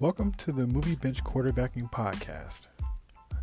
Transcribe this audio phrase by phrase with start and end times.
[0.00, 2.62] Welcome to the Movie Bench Quarterbacking Podcast.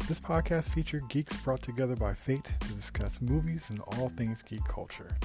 [0.08, 4.64] This podcast features geeks brought together by fate to discuss movies and all things geek
[4.64, 5.16] culture.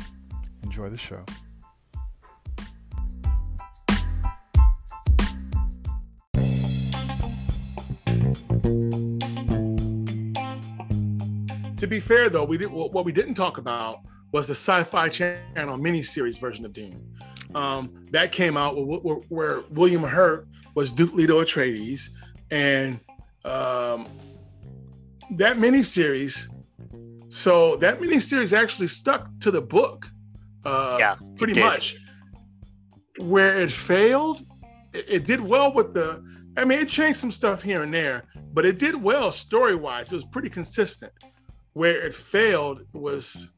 [0.62, 1.24] Enjoy the show.
[11.78, 14.00] To be fair, though, we did what we didn't talk about
[14.32, 17.02] was the Sci-Fi Channel miniseries version of Dune.
[17.54, 22.08] Um, that came out where, where William Hurt was Duke Leto Atreides,
[22.50, 23.00] and
[23.44, 24.06] um,
[25.32, 26.46] that miniseries.
[27.28, 30.06] So that miniseries actually stuck to the book.
[30.64, 31.96] Uh, Yeah, pretty much.
[33.18, 34.42] Where it failed,
[34.92, 36.22] it, it did well with the.
[36.56, 40.12] I mean, it changed some stuff here and there, but it did well story wise.
[40.12, 41.12] It was pretty consistent.
[41.72, 43.48] Where it failed was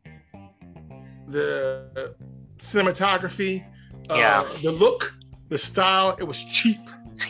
[1.27, 2.14] the
[2.58, 3.64] cinematography,
[4.08, 4.42] Yeah.
[4.42, 5.12] uh, the look,
[5.48, 6.16] the style.
[6.19, 6.78] It was cheap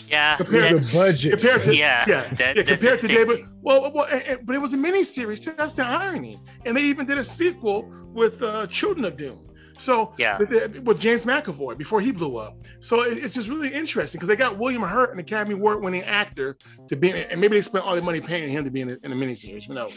[0.08, 1.30] Yeah, compared to that's- the budget.
[1.40, 3.08] compared to Yeah, yeah, that- yeah, compared to.
[3.08, 3.44] David.
[3.62, 5.52] Well, well, and- and- but it was a mini series too.
[5.56, 6.40] That's the irony.
[6.64, 9.38] And they even did a sequel with uh, Children of Dune.
[9.77, 10.38] So Yeah.
[10.38, 12.56] with, with James McAvoy before he blew up.
[12.80, 16.56] So it- it's just really interesting because they got William Hurt, an Academy Award-winning actor,
[16.88, 18.82] to be, in it, and maybe they spent all their money paying him to be
[18.82, 19.66] in a, in a miniseries.
[19.66, 19.92] Who knows?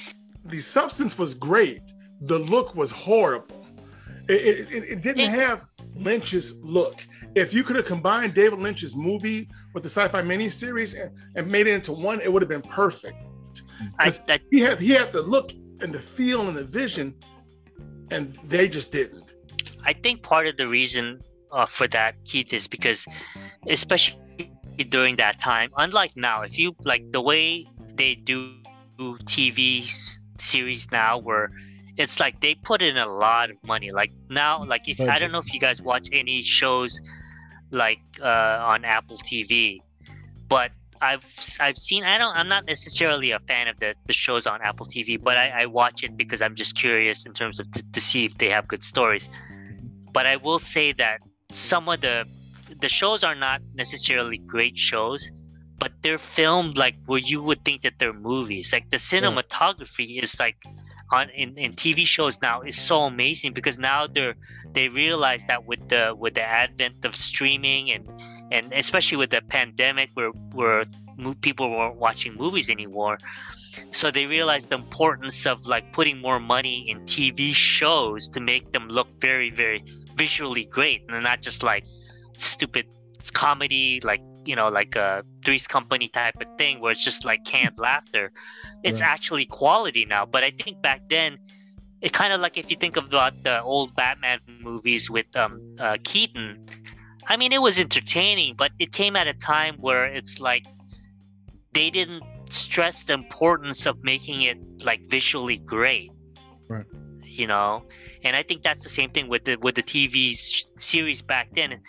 [0.45, 1.81] The substance was great.
[2.21, 3.56] The look was horrible.
[4.29, 6.95] It, it, it- didn't have Lynch's look.
[7.35, 11.67] If you could have combined David Lynch's movie with the sci-fi miniseries and, and made
[11.67, 13.15] it into one, it would have been perfect.
[13.99, 14.11] I,
[14.51, 17.15] He had he had the look and the feel and the vision,
[18.11, 19.23] and they just didn't.
[19.83, 21.19] I think part of the reason
[21.51, 23.05] uh, for that, Keith, is because,
[23.67, 24.19] especially
[24.89, 28.53] during that time, unlike now, if you like the way they do
[28.99, 29.85] TV
[30.37, 31.51] series now, where
[31.97, 33.91] it's like they put in a lot of money.
[33.91, 36.99] Like now, like if I don't know if you guys watch any shows
[37.71, 39.79] like uh, on Apple TV,
[40.47, 41.25] but I've
[41.59, 44.85] I've seen I don't I'm not necessarily a fan of the, the shows on Apple
[44.85, 48.01] TV, but I, I watch it because I'm just curious in terms of t- to
[48.01, 49.27] see if they have good stories.
[50.13, 51.19] But I will say that
[51.51, 52.25] some of the
[52.79, 55.31] the shows are not necessarily great shows,
[55.79, 58.71] but they're filmed like where you would think that they're movies.
[58.71, 60.57] Like the cinematography is like
[61.11, 64.35] on in, in TV shows now is so amazing because now they're
[64.73, 68.07] they realize that with the with the advent of streaming and
[68.51, 70.83] and especially with the pandemic where where
[71.41, 73.17] people weren't watching movies anymore
[73.91, 78.71] so they realized the importance of like putting more money in tv shows to make
[78.71, 79.83] them look very very
[80.15, 81.83] visually great and not just like
[82.35, 82.85] stupid
[83.33, 87.43] comedy like you know like a three's company type of thing where it's just like
[87.45, 88.31] canned laughter
[88.83, 89.09] it's Right.
[89.13, 91.37] actually quality now but i think back then
[92.01, 95.97] it kind of like if you think about the old batman movies with um uh,
[96.03, 96.57] keaton
[97.29, 100.63] I mean, it was entertaining, but it came at a time where it's like
[101.73, 106.09] they didn't stress the importance of making it like visually great.
[106.69, 106.85] Right.
[107.25, 107.83] You know,
[108.23, 110.33] and I think that's the same thing with the with the TV
[110.77, 111.81] series back then,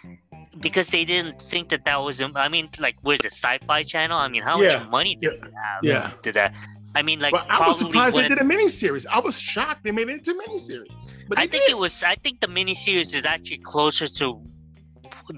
[0.60, 2.20] because they didn't think that that was.
[2.22, 4.16] I mean, like, where's the Sci-Fi Channel?
[4.16, 4.78] I mean, how Yeah.
[4.78, 5.40] much money did Yeah.
[5.42, 5.80] they have?
[5.82, 6.10] Yeah.
[6.22, 6.54] To that.
[6.94, 9.06] I mean, like, But I was surprised they did a miniseries.
[9.10, 11.12] I was shocked they made it into miniseries.
[11.28, 11.70] But I think did.
[11.70, 12.02] it was.
[12.02, 14.40] I think the miniseries is actually closer to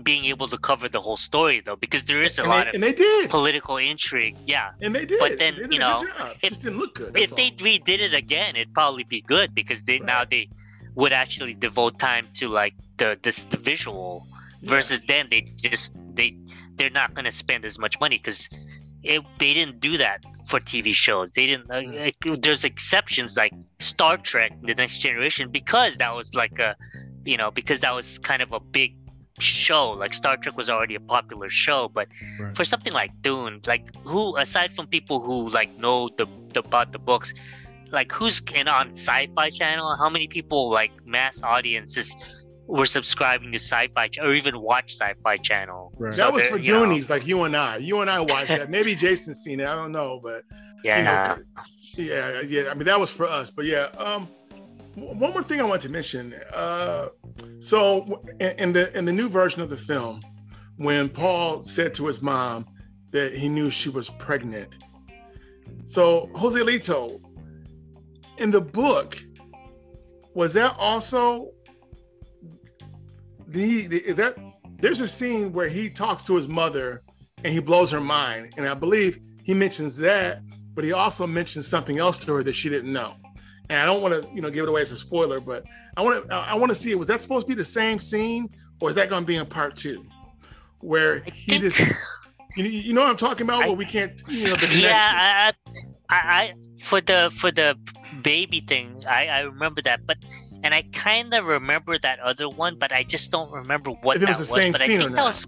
[0.05, 2.69] being able to cover the whole story, though, because there is a and lot they,
[2.69, 3.29] of and they did.
[3.29, 4.37] political intrigue.
[4.47, 5.19] Yeah, And they did.
[5.19, 6.05] but then, did you know,
[6.43, 7.17] if- just didn't look good.
[7.17, 10.49] if they redid it again, it'd probably be good because they now they
[10.95, 14.27] would actually devote time to like the this the visual.
[14.63, 16.37] Versus then they just they
[16.77, 18.49] they're not gonna spend as much money because
[19.03, 21.33] they didn't do that for TV shows.
[21.33, 21.69] They didn't.
[21.69, 22.01] Mm.
[22.05, 26.77] like, there's exceptions like Star Trek: The Next Generation because that was like a
[27.25, 28.95] you know because that was kind of a big
[29.39, 32.55] show like star trek was already a popular show but Right.
[32.55, 36.93] for something like dune like who aside from people who like know the, the about
[36.93, 37.33] the books
[37.91, 42.15] like who's in on sci-fi channel how many people like mass audiences
[42.71, 46.15] were subscribing to sci-fi Ch- or even watch sci-fi channel Right.
[46.15, 47.77] So that was for you know, Goonies, like you and I.
[47.79, 48.71] You and I watched that.
[48.71, 49.67] Maybe Jason's seen it.
[49.67, 50.45] I don't know, but
[50.83, 51.65] yeah you know,
[51.97, 52.71] yeah, yeah.
[52.71, 53.51] I mean, that was for us.
[53.51, 54.29] But yeah, um,
[54.95, 56.35] one more thing I want to mention.
[56.55, 57.09] Uh,
[57.59, 60.23] so in, in the in the new version of the film,
[60.77, 62.67] when Paul said to his mom
[63.13, 64.77] that he knew she was pregnant,
[65.87, 67.21] so Joselito,
[68.39, 69.19] in the book,
[70.35, 71.53] was that also
[73.51, 74.37] the is that
[74.79, 77.03] there's a scene where he talks to his mother
[77.45, 80.43] and he blows her mind, and I believe he mentions that
[80.75, 83.15] but he also mentions something else to her that she didn't know.
[83.69, 85.65] And I don't want to, you know, give it away as a spoiler, but
[85.97, 86.99] I want to, I want to see, it.
[86.99, 88.49] was that supposed to be the same scene,
[88.81, 90.05] or is that going to be in part two,
[90.79, 91.79] where he think, just,
[92.57, 93.63] You, you know what I'm talking about?
[93.65, 94.85] I- Where we can't, you know, the connection.
[94.85, 95.53] yeah,
[96.09, 97.77] I, I, I, for the for the
[98.23, 100.17] baby thing, I, I remember that, but
[100.63, 104.29] and I kind of remember that other one, but I just don't remember what that
[104.29, 104.49] was was.
[104.49, 105.47] the same but I think that was,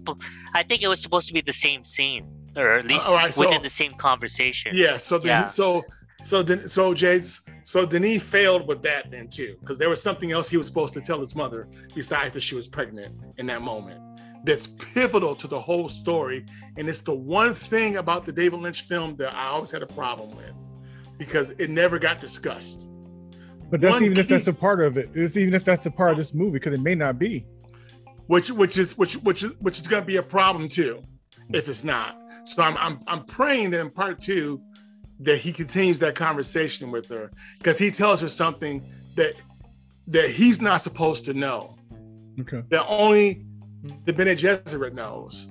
[0.53, 2.25] I think it was supposed to be the same scene,
[2.55, 4.71] or at least oh, all right, so- within the same conversation.
[4.75, 4.97] Yeah.
[4.97, 5.47] So then, Yeah.
[5.47, 5.83] so
[6.21, 10.31] so then, so Jade's so Denis failed with that then too, because there was something
[10.31, 13.61] else he was supposed to tell his mother besides that she was pregnant in that
[13.61, 13.99] moment.
[14.45, 16.45] That's pivotal to the whole story,
[16.77, 19.87] and it's the one thing about the David Lynch film that I always had a
[19.87, 20.53] problem with,
[21.17, 22.89] because it never got discussed.
[23.69, 25.09] But that's even if that's a part of it.
[25.13, 27.45] It's even if that's a part of this movie because it may not be.
[28.27, 31.03] which which is which which is which is going to be a problem too
[31.53, 34.61] if it's not so i'm i'm, I'm praying that in part two
[35.19, 38.81] that he continues that conversation with her because he tells her something
[39.15, 39.33] that
[40.07, 41.75] that he's not supposed to know
[42.41, 42.63] Okay.
[42.69, 43.45] that only
[44.05, 45.49] the Bene Gesserit knows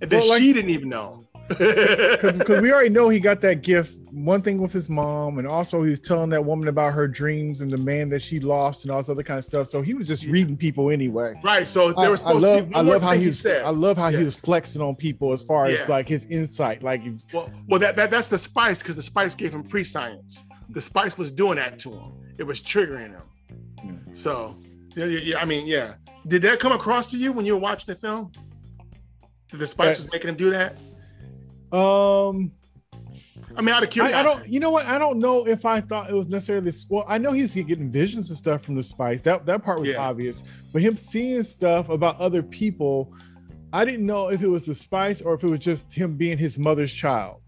[0.00, 3.62] and that Well, like- she didn't even know Because we already know he got that
[3.62, 3.96] gift.
[4.10, 7.60] One thing with his mom, and also he was telling that woman about her dreams
[7.62, 9.70] and the man that she lost and all this other kind of stuff.
[9.70, 10.32] So he was just Yeah.
[10.32, 11.34] reading people anyway.
[11.42, 13.38] right so I, there was I supposed love, to be I love how he was.
[13.40, 14.18] said I love how Yeah.
[14.18, 15.86] he was flexing on people as far as Yeah.
[15.88, 16.82] like his insight.
[16.82, 17.02] Like,
[17.32, 20.44] Well, well, that, that that's the spice because the spice gave him prescience.
[20.70, 22.12] The spice was doing that to him.
[22.38, 23.22] It was triggering him.
[23.84, 23.92] Yeah.
[24.12, 24.56] So,
[24.94, 25.94] yeah, yeah, yeah, I mean, yeah.
[26.28, 28.30] Did that come across to you when you were watching the film?
[29.50, 30.76] That the spice Uh, was making him do that?
[31.72, 32.52] Um,
[33.56, 34.14] I mean, out of I, curiosity.
[34.18, 34.48] I don't.
[34.48, 34.86] You know what?
[34.86, 36.66] I don't know if I thought it was necessarily.
[36.66, 39.20] this- Well, I know he's getting visions and stuff from the spice.
[39.22, 39.96] That that part was Yeah.
[39.98, 40.42] obvious.
[40.72, 43.12] But him seeing stuff about other people,
[43.72, 46.38] I didn't know if it was the spice or if it was just him being
[46.38, 47.40] his mother's child.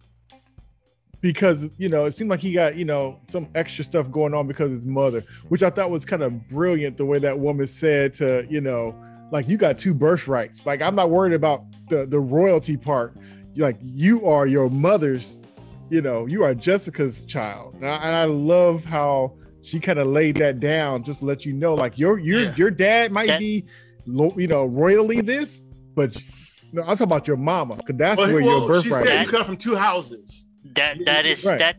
[1.21, 4.47] Because you know, it seemed like he got you know some extra stuff going on
[4.47, 6.99] because of his mother, which I thought was kind of brilliant.
[6.99, 8.95] The way that woman said to you know,
[9.33, 10.67] like you got two birthrights.
[10.67, 13.17] Like I'm not worried about the the royalty part.
[13.57, 15.39] Like you are your mother's
[15.91, 17.75] you know, you are Jessica's child.
[17.75, 21.45] And I, and I love how she kind of laid that down just to let
[21.45, 22.55] you know, like your your Yeah.
[22.57, 23.65] your dad might That- be,
[24.07, 26.17] you know, royally this, but
[26.73, 29.07] no, I'm talking about your mama, because that's well, where well, your she birthright.
[29.09, 29.27] said is.
[29.27, 31.59] you come from two houses, That that is Right.
[31.59, 31.77] that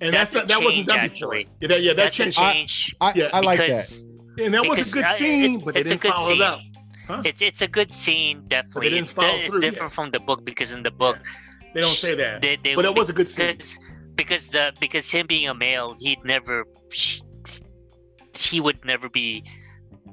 [0.00, 1.44] and That's that's, a not, that wasn't done actually.
[1.44, 1.56] before.
[1.60, 4.04] Yeah, that, yeah, that that's a changed, change I, yeah, I like that.
[4.42, 6.60] and that was a good I- scene, it- but they didn't good follow it up.
[7.06, 7.22] Huh?
[7.24, 8.44] it's it's a good scene.
[8.48, 9.60] Definitely, it's, di- it's yeah.
[9.60, 11.18] different from the book because in the book
[11.74, 13.56] They don't say that, they, they, but it was a good scene.
[13.56, 13.78] because
[14.14, 16.64] because the because him being a male, he'd never
[18.36, 19.44] he would never be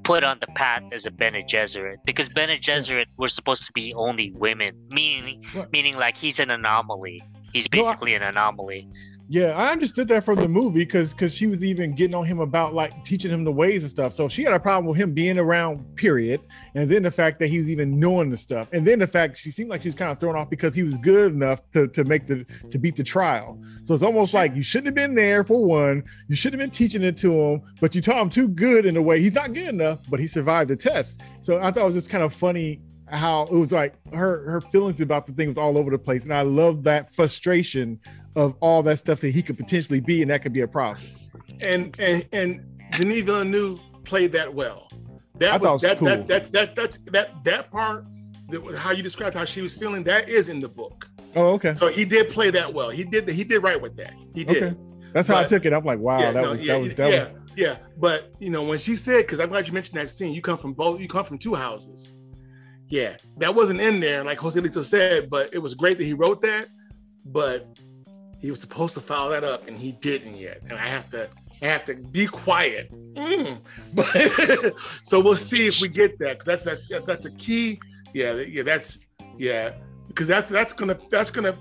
[0.04, 3.94] put on the path as a Bene Gesserit because Bene Gesserit were supposed to be
[3.94, 5.72] only women, meaning Right.
[5.72, 7.22] meaning like he's an anomaly.
[7.54, 8.88] He's No, I- basically an anomaly.
[9.34, 12.42] Yeah, I understood that from the movie because because she was even getting on him
[12.42, 14.12] about like teaching him the ways and stuff.
[14.12, 16.42] So she had a problem with him being around, period.
[16.76, 19.38] And then the fact that he was even knowing the stuff, and then the fact
[19.38, 21.88] she seemed like she was kind of thrown off because he was good enough to
[21.88, 23.58] to make the to beat the trial.
[23.86, 26.04] So it's almost like you shouldn't have been there for one.
[26.28, 28.98] You shouldn't have been teaching it to him, but you taught him too good in
[28.98, 29.22] a way.
[29.22, 31.22] He's not good enough, but he survived the test.
[31.40, 34.60] So I thought it was just kind of funny how it was like her her
[34.60, 37.98] feelings about the thing was all over the place, and I love that frustration
[38.36, 41.06] of all that stuff that he could potentially be, and that could be a problem.
[41.62, 42.66] and and and
[42.98, 44.88] Denis Villeneuve played that well.
[45.36, 46.08] That I was, that, cool.
[46.08, 48.06] that that that that's that that part
[48.50, 51.10] that how you described how she was feeling that is in the book.
[51.36, 52.90] Oh, okay, So he did play that well.
[52.90, 54.14] He did he did right with that.
[54.36, 54.64] He did.
[54.64, 54.78] okay.
[55.14, 55.74] That's how I took it.
[55.74, 57.78] I'm like, wow, yeah, that, no, was, yeah, that was that yeah, was yeah.
[57.98, 60.34] But you know when she said, because I'm glad you mentioned that scene.
[60.34, 61.02] You come from both.
[61.02, 62.16] You come from two houses.
[62.88, 65.30] Yeah, that wasn't in there, like Joselito said.
[65.30, 66.68] But it was great that he wrote that.
[67.26, 67.68] But
[68.42, 70.62] he was supposed to follow that up, and he didn't yet.
[70.64, 71.30] And I have to,
[71.62, 72.92] I have to be quiet.
[73.14, 73.60] Mm.
[73.94, 76.40] But so we'll see if we get that.
[76.40, 77.80] 'cause that's that's that's a key.
[78.14, 78.64] Yeah, yeah.
[78.64, 79.00] That's
[79.38, 79.74] yeah.
[80.08, 81.58] Because that's that's gonna that's gonna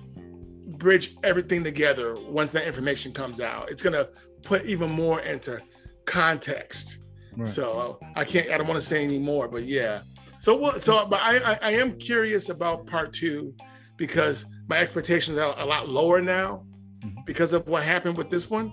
[0.78, 3.70] bridge everything together once that information comes out.
[3.70, 4.08] It's gonna
[4.42, 5.60] put even more into
[6.06, 6.98] context.
[7.36, 7.46] Right.
[7.46, 8.50] So I can't.
[8.50, 10.00] I don't want to say any more, but yeah.
[10.38, 10.80] So what?
[10.80, 13.54] So, but I, I I am curious about part two
[13.96, 16.64] because my expectations are a lot lower now
[17.00, 17.24] Mhm.
[17.26, 18.72] because of what happened with this one.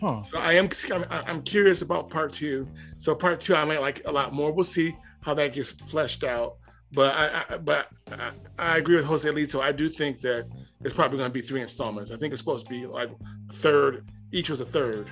[0.00, 0.22] huh.
[0.22, 2.68] So I am I'm, I'm curious about part two.
[2.98, 4.52] So part two I might like a lot more.
[4.52, 6.56] We'll see how that gets fleshed out.
[6.92, 9.60] But I, I but I, I agree with Joselito.
[9.60, 10.46] I do think that
[10.84, 12.10] it's probably going to be three installments.
[12.10, 13.10] I think it's supposed to be like
[13.52, 14.08] third.
[14.32, 15.10] Each was a third.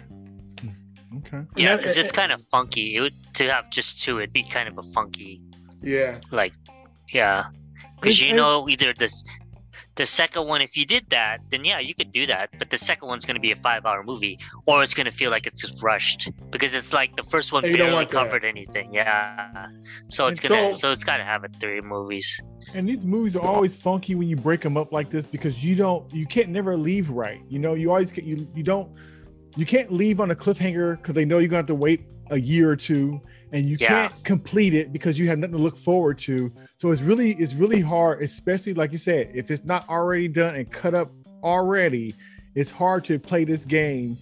[1.19, 1.43] Okay.
[1.57, 2.97] Yeah, because it's kind of funky.
[2.97, 5.41] It would, to have just two, it'd be kind of a funky
[5.83, 6.19] Yeah.
[6.31, 6.53] like
[7.13, 7.45] yeah
[7.95, 9.23] because you know either this
[9.97, 12.79] the second one if you did that then yeah you could do that but the
[12.79, 15.47] second one's going to be a five hour movie or it's going to feel like
[15.47, 18.25] it's just rushed because it's like the first one And you don't barely want that.
[18.25, 19.67] covered anything yeah
[20.09, 22.41] so it's And gonna so- so, it's got to have it three movies
[22.75, 25.75] And these movies are always funky when you break them up like this because you
[25.77, 27.41] don't, you can't never leave right.
[27.49, 28.89] You know, you always get you, you don't,
[29.57, 32.01] you can't leave on a cliffhanger because they know you're going to have to wait
[32.31, 33.21] a year or two,
[33.53, 34.09] and you Yeah.
[34.09, 36.53] can't complete it because you have nothing to look forward to.
[36.77, 40.55] So it's really, it's really hard, especially like you said, if it's not already done
[40.57, 41.11] and cut up
[41.43, 42.15] already,
[42.55, 44.19] it's hard to play this game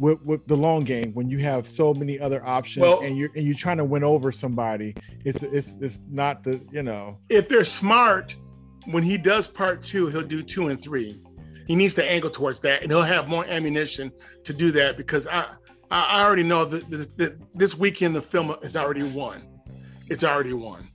[0.00, 3.30] with, with the long game when you have so many other options Well- and you're
[3.36, 4.94] and you're trying to win over somebody.
[5.24, 8.34] It's it's it's not the you know if they're smart,
[8.86, 11.20] when he does part two, he'll do two and three.
[11.68, 14.10] He needs to angle towards that, and he'll have more ammunition
[14.42, 15.46] to do that because I
[15.90, 19.46] I I already know that this, that this weekend the film is already won.
[20.08, 20.88] It's already won.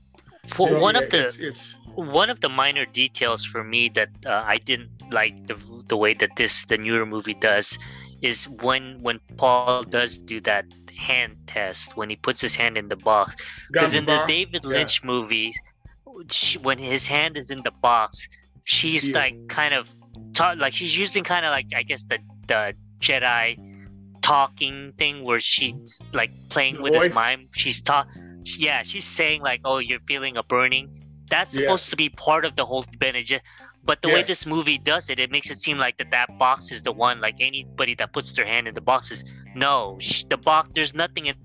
[0.47, 4.09] For one yeah, of the it's, it's one of the minor details for me that
[4.25, 5.55] uh, I didn't like the
[5.87, 7.77] the way that this the newer movie does
[8.21, 10.65] is when when Paul does do that
[10.97, 13.35] hand test when he puts his hand in the box
[13.71, 14.71] because in the Zanzibar, David Yeah.
[14.71, 15.57] Lynch movies
[16.29, 18.27] she, when his hand is in the box
[18.65, 19.15] she's it.
[19.15, 19.95] like kind of
[20.33, 23.57] ta- like she's using kind of like I guess the the Jedi
[24.33, 28.07] talking thing where she's like playing The with his mind she's ta-
[28.65, 30.85] yeah she's saying like oh you're feeling a burning
[31.33, 31.89] that's supposed Yes.
[31.93, 33.21] to be part of the whole Bene
[33.89, 36.57] But the way this movie does it, it makes it seem like that that box
[36.75, 37.17] is the one.
[37.27, 39.21] Like anybody that puts their hand in the box is
[39.65, 39.75] no.
[40.07, 41.35] Sh- the box, there's nothing in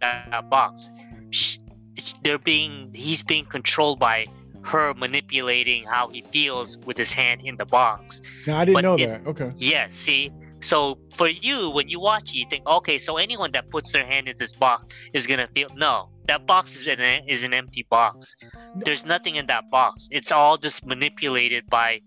[0.00, 0.90] that box.
[1.30, 1.58] Sh-
[1.98, 4.26] it's- they're being, he's being controlled by
[4.72, 8.22] her manipulating how he feels with his hand in the box.
[8.46, 9.20] now I didn't But know it- that.
[9.32, 9.50] Okay.
[9.72, 10.30] Yeah, see?
[10.60, 14.06] So for you, when you watch it, you think, okay, so anyone that puts their
[14.06, 16.10] hand in this box is gonna feel no.
[16.26, 18.36] That box is an is an empty box.
[18.74, 20.08] There's nothing in that box.
[20.10, 22.00] It's all just manipulated by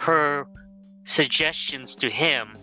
[0.00, 0.46] her
[1.04, 2.56] suggestions to him,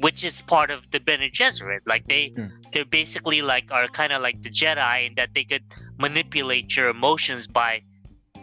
[0.00, 1.80] which is part of the Bene Gesserit.
[1.86, 2.48] Like they Yeah.
[2.72, 5.64] they're basically like are kind of like the Jedi in that they could
[5.98, 7.82] manipulate your emotions by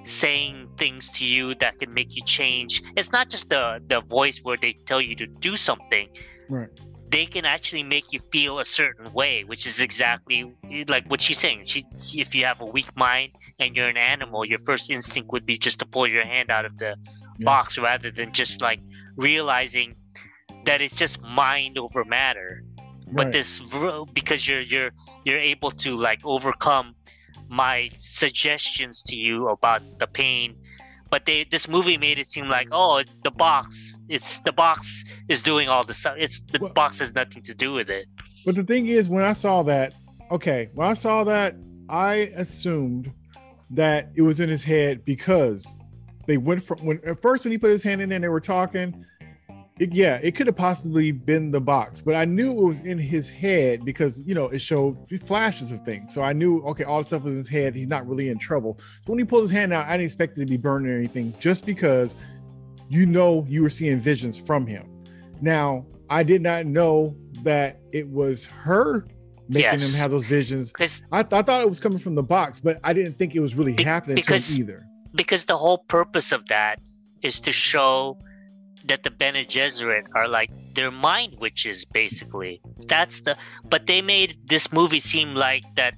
[0.03, 2.81] saying things to you that can make you change.
[2.95, 6.07] It's not just the the voice where they tell you to do something.
[6.49, 6.69] Right.
[7.09, 10.51] They can actually make you feel a certain way, which is exactly
[10.87, 11.63] like what she's saying.
[11.65, 15.45] She, if you have a weak mind and you're an animal, your first instinct would
[15.45, 16.95] be just to pull your hand out of the
[17.37, 17.45] Yeah.
[17.45, 18.79] box rather than just like
[19.17, 19.95] realizing
[20.65, 22.63] that it's just mind over matter
[23.11, 23.61] but this
[24.13, 24.91] because you're you're
[25.25, 26.95] you're able to like overcome
[27.47, 30.55] my suggestions to you about the pain
[31.09, 32.74] but they this movie made it seem like mm.
[32.74, 37.00] oh the box it's the box is doing all the stuff it's the Well- box
[37.00, 38.07] has nothing to do with it
[38.45, 39.95] But the thing is, when I saw that,
[40.29, 41.55] okay, when I saw that,
[41.89, 43.12] I assumed
[43.71, 45.75] that it was in his head because
[46.27, 48.29] they went from when at first when he put his hand in there, and they
[48.29, 49.03] were talking.
[49.77, 52.98] It, yeah, it could have possibly been the box, but I knew it was in
[52.98, 56.13] his head because you know it showed flashes of things.
[56.13, 57.75] So I knew okay, all the stuff was in his head.
[57.75, 58.79] He's not really in trouble.
[59.05, 60.98] So when he pulled his hand out, I didn't expect it to be burning or
[60.98, 62.15] anything, just because
[62.88, 64.88] you know you were seeing visions from him.
[65.41, 67.13] Now I did not know
[67.44, 69.05] that it was her
[69.50, 69.94] making Yes.
[69.94, 70.72] him have those visions.
[70.72, 73.36] because I, th- I thought it was coming from the box, but I didn't think
[73.36, 74.86] it was really Be- happening because- to him either.
[75.13, 76.79] because the whole purpose of that
[77.22, 78.17] is to show
[78.87, 82.61] that the Bene Gesserit are like they're mind witches basically.
[82.87, 85.95] That's the but they made this movie seem like that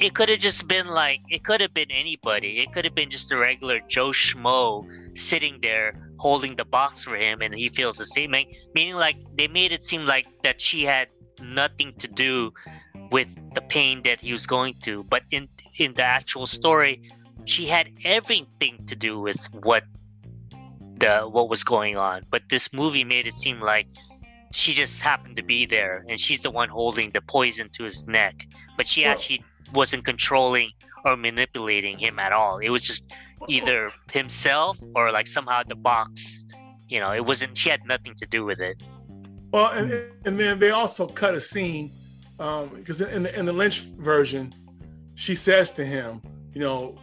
[0.00, 2.58] it could have just been like it could have been anybody.
[2.58, 4.86] It could have been just a regular Joe Schmo
[5.18, 9.48] sitting there holding the box for him and he feels the same meaning like they
[9.48, 11.08] made it seem like that she had
[11.40, 12.52] nothing to do
[13.10, 15.04] with the pain that he was going through.
[15.04, 17.02] But in in the actual story,
[17.44, 19.84] she had everything to do with what
[20.98, 23.86] the what was going on but this movie made it seem like
[24.52, 28.06] she just happened to be there and she's the one holding the poison to his
[28.06, 28.46] neck
[28.76, 30.70] but she Well- actually wasn't controlling
[31.04, 33.12] or manipulating him at all it was just
[33.48, 36.44] either himself or like somehow the box
[36.88, 38.76] you know it wasn't she had nothing to do with it
[39.52, 39.92] Well, and,
[40.24, 41.90] and then they also cut a scene
[42.38, 44.54] um, because in the in the Lynch version,
[45.14, 46.22] she says to him,
[46.54, 46.96] you know,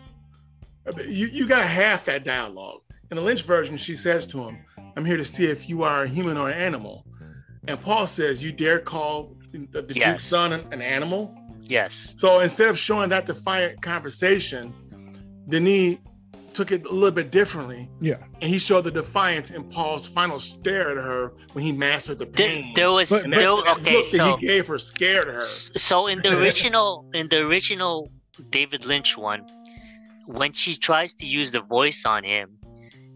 [1.07, 2.81] you you got half that dialogue.
[3.11, 4.59] In the Lynch version, she says to him,
[4.95, 7.05] "I'm here to see if you are a human or an animal."
[7.67, 10.11] And Paul says, "You dare call the, the Yes.
[10.13, 14.73] Duke's son an, an animal?" yes So instead of showing that defiant conversation,
[15.47, 15.97] Denis
[16.53, 18.15] took it a little bit differently, Yeah.
[18.41, 22.25] and he showed the defiance in Paul's final stare at her when he mastered the
[22.25, 22.71] there, pain.
[22.75, 25.41] there was But- And there, that okay look so that he gave her scared her.
[25.41, 28.11] So in the original, in the original
[28.49, 29.45] David Lynch one,
[30.25, 32.57] when she tries to use the voice on him,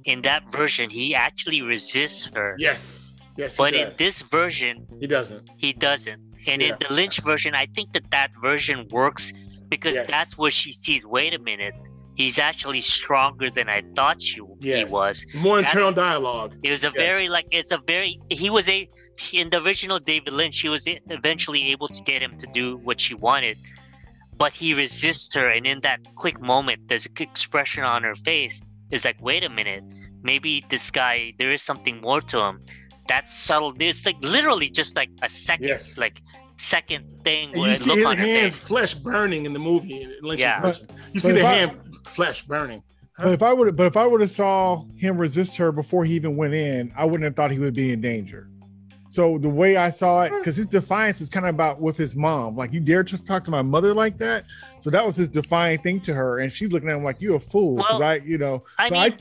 [0.06, 2.56] in that version he actually resists her.
[2.60, 5.50] Yes, yes, But in this version, he doesn't.
[5.58, 6.22] he doesn't.
[6.48, 6.70] And Yeah.
[6.70, 9.32] in the Lynch version, I think that that version works
[9.70, 10.08] because Yes.
[10.08, 11.06] that's where she sees.
[11.06, 11.74] Wait a minute,
[12.16, 14.90] he's actually stronger than I thought he, Yes.
[14.90, 15.26] he was.
[15.34, 16.52] More That's- internal dialogue.
[16.64, 16.96] It was a Yes.
[17.08, 18.88] very like it's a very he was a
[19.34, 23.00] in the original David Lynch she was eventually able to get him to do what
[23.00, 23.58] she wanted,
[24.38, 28.60] but he resists her, and in that quick moment, there's an expression on her face
[28.94, 29.84] is like, wait a minute,
[30.22, 32.62] maybe this guy there is something more to him.
[33.08, 33.74] That's subtle.
[33.80, 35.98] It's like literally just like a second, Yes.
[35.98, 36.22] like
[36.58, 40.04] second thing where you see look his on her hands, flesh burning in the movie.
[40.04, 40.62] in Lynch's Yeah.
[40.62, 40.88] version.
[41.12, 41.72] You see but the if I- hand,
[42.06, 42.84] flesh burning.
[43.18, 46.14] But if I would, but if I would have saw him resist her before he
[46.16, 48.48] even went in, I wouldn't have thought he would be in danger.
[49.14, 52.16] So the way I saw it, because his defiance is kind of about with his
[52.16, 54.44] mom, like you dare to talk to my mother like that.
[54.80, 57.36] So that was his defiant thing to her, and she's looking at him like you're
[57.36, 58.26] a fool, Well, right?
[58.26, 58.64] You know.
[58.80, 59.18] I so mean,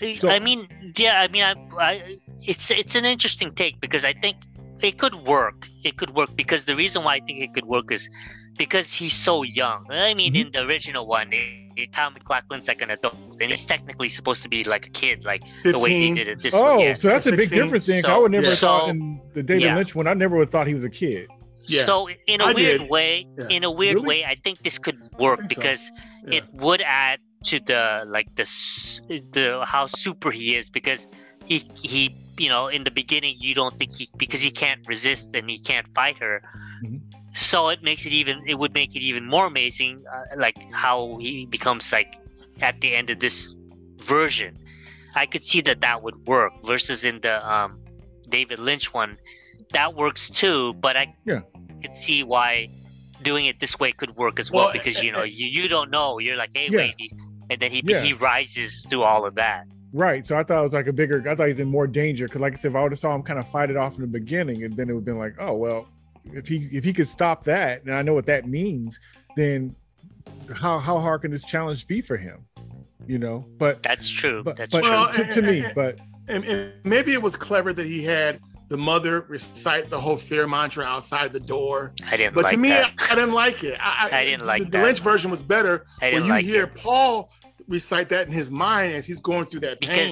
[0.00, 0.66] I, So- I mean,
[0.96, 4.38] yeah, I mean, I, I, it's it's an interesting take because I think
[4.80, 5.68] it could work.
[5.84, 8.08] It could work because the reason why I think it could work is
[8.56, 9.86] because he's so young.
[9.90, 10.46] I mean, Mhm.
[10.46, 14.42] in the original one, it, it, Tom MacLachlan's like an adult, and he's technically supposed
[14.42, 16.38] to be like a kid, like the way he did it.
[16.40, 16.94] This oh, one, yeah.
[16.94, 17.58] so that's a big 16.
[17.62, 18.02] difference then.
[18.02, 18.54] 'cause I So- would never yeah.
[18.54, 19.76] thought in the David yeah.
[19.76, 21.28] Lynch one, I never would have thought he was a kid.
[21.68, 21.82] Yeah.
[21.84, 22.90] So in a I weird did.
[22.90, 23.48] way, Yeah.
[23.56, 24.06] in a weird Really?
[24.08, 25.60] way, I think this could work think so.
[25.60, 25.90] because
[26.26, 26.38] Yeah.
[26.38, 28.44] it would add to the like the
[29.32, 31.06] the how super he is because
[31.44, 35.34] he he you know in the beginning you don't think he because he can't resist
[35.34, 36.42] and he can't fight her
[36.84, 37.00] Mhm.
[37.36, 41.18] So it makes it even it would make it even more amazing uh, like how
[41.20, 42.16] he becomes like
[42.62, 43.54] at the end of this
[43.98, 44.56] version
[45.14, 47.78] i could see that that would work versus in the um
[48.30, 49.18] david lynch one
[49.72, 51.40] that works too but i Yeah.
[51.82, 52.66] could see why
[53.22, 55.46] doing it this way could work as well, Well, because you eh, know eh, you,
[55.46, 56.78] you don't know you're like hey Yeah.
[56.78, 57.10] wait he,
[57.50, 58.00] and then he Yeah.
[58.00, 60.26] he rises through all of that Right.
[60.26, 61.24] So I thought it was like a bigger.
[61.26, 62.98] I thought he was in more danger because, like I said, if I would have
[62.98, 65.04] saw him kind of fight it off in the beginning, and then it would have
[65.06, 65.86] been like, oh well,
[66.32, 68.98] if he if he could stop that, and I know what that means,
[69.36, 69.74] then
[70.54, 72.44] how how hard can this challenge be for him?
[73.06, 73.44] You know.
[73.58, 76.44] But that's true but, that's but true Well, to, to me, eh, eh, but and,
[76.44, 80.84] and maybe it was clever that he had the mother recite the whole fear mantra
[80.84, 81.92] outside the door.
[82.06, 83.76] i didn't But like to me, that I, I didn't like it.
[83.80, 84.78] I, I didn't like the, that.
[84.78, 85.86] The Lynch version was better.
[86.02, 87.30] i didn't when you like hear it Paul
[87.68, 90.10] recite that in his mind as he's going through that pain.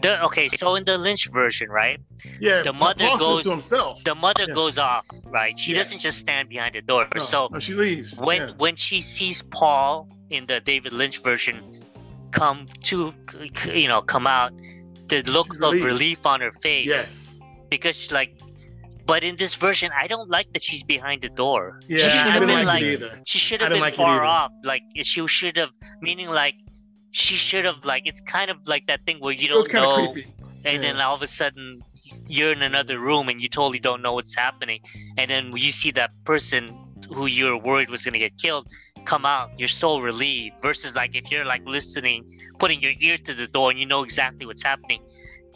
[0.00, 2.00] The, okay so in the lynch version right
[2.40, 4.02] yeah, the mother goes- to himself.
[4.04, 4.54] the mother Yeah.
[4.54, 8.16] goes off right she doesn't just stand behind the door no, so no, she leaves.
[8.18, 8.54] when Yeah.
[8.58, 11.82] when she sees Paul in the David Lynch version
[12.30, 13.12] come to
[13.66, 14.52] you know come out,
[15.08, 17.38] the look of relief on her face yes,
[17.70, 18.38] because she's like.
[19.04, 21.80] But in this version, I don't like that she's behind the door.
[21.88, 24.52] yeah, she should have been like, like, she should have been like far off.
[24.62, 26.54] Like she should have, meaning like
[27.12, 30.14] she should have like it's kind of like that thing where you don't know
[30.64, 31.82] and then all of a sudden
[32.28, 34.80] you're in another room and you totally don't know what's happening.
[35.18, 36.76] And then you see that person
[37.14, 38.68] who you're worried was going to get killed
[39.04, 39.50] come out.
[39.58, 43.70] You're so relieved versus like if you're like listening putting your ear to the door
[43.70, 45.02] and you know exactly what's happening.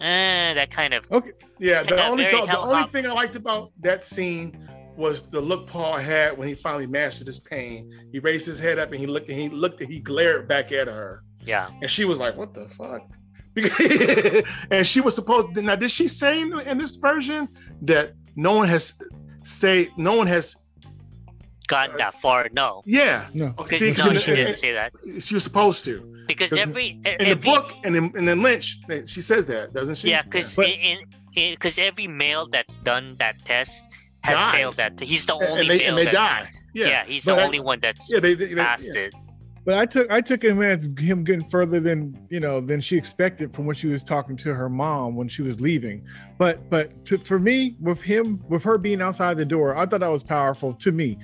[0.01, 1.31] Eh, that kind of okay.
[1.59, 5.95] Yeah, the only the only thing I liked about that scene was the look Paul
[5.95, 7.93] had when he finally mastered his pain.
[8.13, 10.73] He raised his head up and he looked and he looked and he glared back
[10.73, 13.03] at her, yeah and she was like, "What the fuck?"
[14.71, 15.57] And she was supposed.
[15.57, 17.49] Now, did she say in, in this version
[17.83, 18.95] that no one has
[19.43, 20.57] say no one has?
[21.69, 23.49] gotten uh, that far no Yeah, no.
[23.59, 25.95] because See, no she the- didn't say that she was supposed to.
[26.29, 29.97] because Because every In the book and in, and then Lynch, she says that, doesn't
[29.97, 30.11] she?
[30.11, 30.99] yeah because But- in
[31.35, 33.83] because every male that's done that test
[34.23, 34.55] has Dies.
[34.55, 36.49] failed that he's the only and they, male and they die.
[36.73, 36.87] yeah.
[36.87, 39.01] Yeah, he's But the I- only one that's yeah, they, they, they passed yeah.
[39.11, 39.15] it
[39.67, 42.97] But I took I took him as him getting further than you know than she
[42.97, 46.05] expected from when she was talking to her mom when she was leaving.
[46.39, 50.01] But but to, for me, with him with her being outside the door, I thought
[50.01, 51.19] that was powerful to me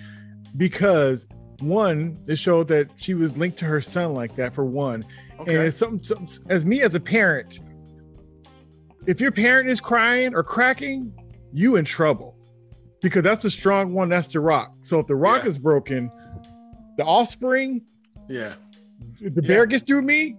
[0.56, 1.28] because
[1.60, 5.04] one, it showed that she was linked to her son like that for one,
[5.38, 5.54] Okay.
[5.54, 7.60] and it's something, something as me as a parent.
[9.06, 11.12] If your parent is crying or cracking,
[11.52, 12.36] you in trouble
[13.00, 14.08] because that's the strong one.
[14.08, 14.74] That's the rock.
[14.82, 15.50] So if the rock Yeah.
[15.50, 16.10] is broken,
[16.96, 17.82] the offspring
[18.28, 18.54] yeah.
[19.20, 19.48] if the Yeah.
[19.48, 20.36] bear gets through me,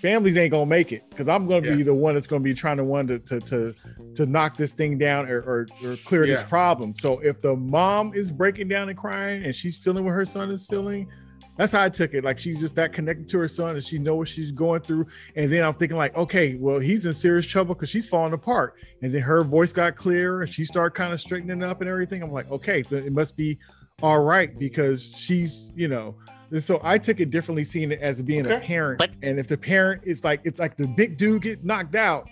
[0.00, 2.76] families ain't gonna make it because I'm gonna be the one that's gonna be trying
[2.76, 3.74] to one to to to,
[4.14, 6.94] to knock this thing down or, or, or clear this problem.
[6.96, 10.50] So if the mom is breaking down and crying and she's feeling what her son
[10.50, 11.08] is feeling,
[11.56, 12.22] that's how I took it.
[12.22, 15.06] Like she's just that connected to her son and she know what she's going through.
[15.34, 18.74] And then I'm thinking like, okay, well he's in serious trouble because she's falling apart.
[19.02, 22.22] And then her voice got clear and she started kind of straightening up and everything.
[22.22, 23.58] I'm like, okay, so it must be
[24.00, 26.14] all right because she's you know
[26.58, 28.98] so I took it differently, seeing it as being a parent.
[28.98, 32.28] But- and if the parent is like, it's like the big dude get knocked out,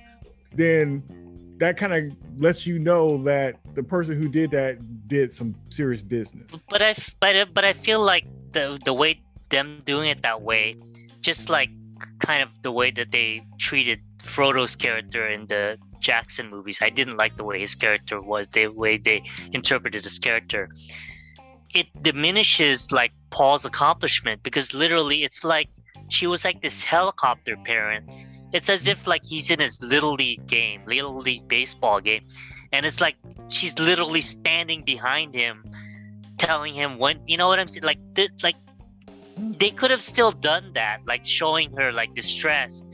[0.54, 1.02] then
[1.58, 6.02] that kind of lets you know that the person who did that did some serious
[6.02, 6.50] business.
[6.68, 10.22] but I f- but I- but I feel like the the way them doing it
[10.22, 10.74] that way
[11.20, 11.70] just like
[12.18, 16.78] kind of the way that they treated Frodo's character in the Jackson movies.
[16.82, 20.68] I didn't like the way his character was, the way they interpreted his character.
[21.74, 25.68] It diminishes like Paul's accomplishment because literally it's like
[26.08, 28.12] she was like this helicopter parent.
[28.52, 32.26] It's as if like he's in his little league game, little league baseball game,
[32.72, 33.16] and it's like
[33.48, 35.64] she's literally standing behind him,
[36.38, 37.84] telling him when you know what I'm saying.
[37.84, 37.98] Like,
[38.42, 38.56] like
[39.36, 42.86] they could have still done that, like showing her like distressed,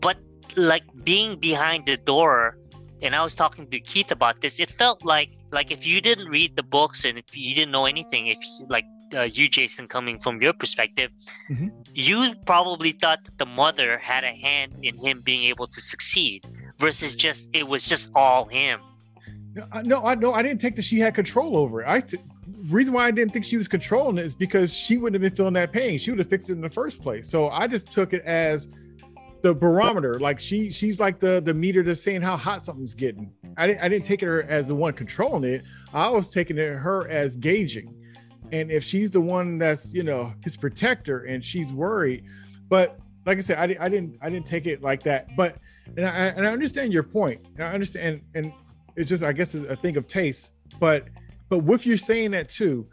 [0.00, 0.18] but
[0.56, 2.58] like being behind the door.
[3.02, 4.58] And I was talking to Keith about this.
[4.58, 7.86] It felt like like if you didn't read the books and if you didn't know
[7.86, 11.10] anything, if like uh, you, Jason, coming from your perspective,
[11.50, 11.68] mm-hmm.
[11.94, 16.44] you probably thought that the mother had a hand in him being able to succeed,
[16.78, 18.80] versus just it was just all him.
[19.84, 21.88] No, I no, I didn't take that she had control over it.
[21.88, 22.18] I t-
[22.68, 25.36] reason why I didn't think she was controlling it is because she wouldn't have been
[25.36, 25.98] feeling that pain.
[25.98, 27.28] She would have fixed it in the first place.
[27.28, 28.68] So I just took it as
[29.46, 30.18] the barometer.
[30.18, 33.30] Like she she's like the the meter that's saying how hot something's getting.
[33.56, 35.64] I didn't I didn't take her as the one controlling it.
[35.94, 37.94] I was taking it her as gauging.
[38.52, 42.24] And if she's the one that's you know his protector and she's worried,
[42.68, 45.28] but like I said, I, I didn't I didn't take it like that.
[45.36, 45.56] But
[45.96, 47.40] and I and I understand your point.
[47.58, 48.52] I understand and, and
[48.96, 50.52] it's just I guess a thing of taste.
[50.80, 51.06] But
[51.48, 52.86] but with you saying that too,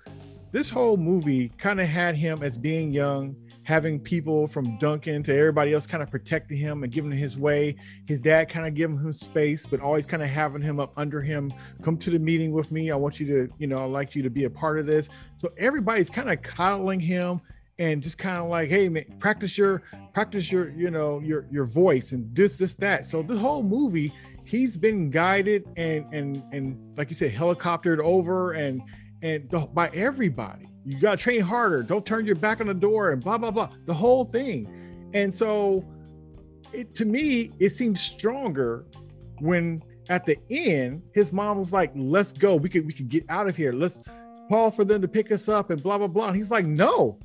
[0.52, 5.36] this whole movie kind of had him as being young, having people from Duncan to
[5.36, 7.76] everybody else kind of protecting him and giving him his way.
[8.06, 11.22] His dad kind of giving him space, but always kind of having him up under
[11.22, 11.54] him.
[11.82, 12.92] Come to the meeting with me.
[12.92, 15.10] I want you to, you know, I'd like you to be a part of this.
[15.38, 17.42] So everybody's kind of coddling him
[17.80, 19.82] and just kind of like, hey man, practice your
[20.14, 23.06] practice your, you know, your your voice and this, this, that.
[23.06, 24.14] So the whole movie
[24.46, 28.82] he's been guided and and and like you said helicoptered over and
[29.24, 30.70] and the, by everybody.
[30.86, 31.82] You got to train harder.
[31.82, 33.70] Don't turn your back on the door and blah blah blah.
[33.86, 34.68] The whole thing.
[35.14, 35.84] And so
[36.74, 38.86] it to me it seems stronger
[39.40, 42.56] when at the end his mom was like let's go.
[42.56, 43.72] We could we could get out of here.
[43.72, 44.04] Let's
[44.50, 46.28] call for them to pick us up and blah blah blah.
[46.28, 47.18] And he's like no.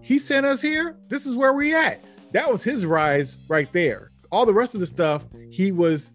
[0.00, 0.96] He sent us here.
[1.08, 2.04] This is where we at.
[2.32, 4.12] That was his rise right there.
[4.30, 6.12] All the rest of the stuff he was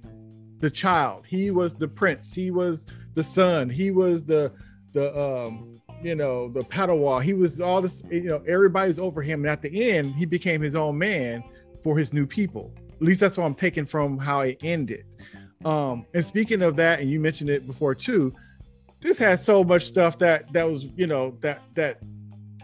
[0.60, 1.26] the child.
[1.28, 2.34] He was the prince.
[2.34, 3.70] He was the son.
[3.70, 4.52] He was the
[4.94, 7.24] the um you know the Padawan.
[7.24, 8.02] He was all this.
[8.10, 11.44] You know everybody's over him, and at the end, he became his own man
[11.84, 12.74] for his new people.
[12.94, 15.06] At least that's what I'm taking from how it ended.
[15.66, 18.34] Um, and speaking of that, and you mentioned it before too,
[19.02, 22.00] this has so much stuff that that was you know that that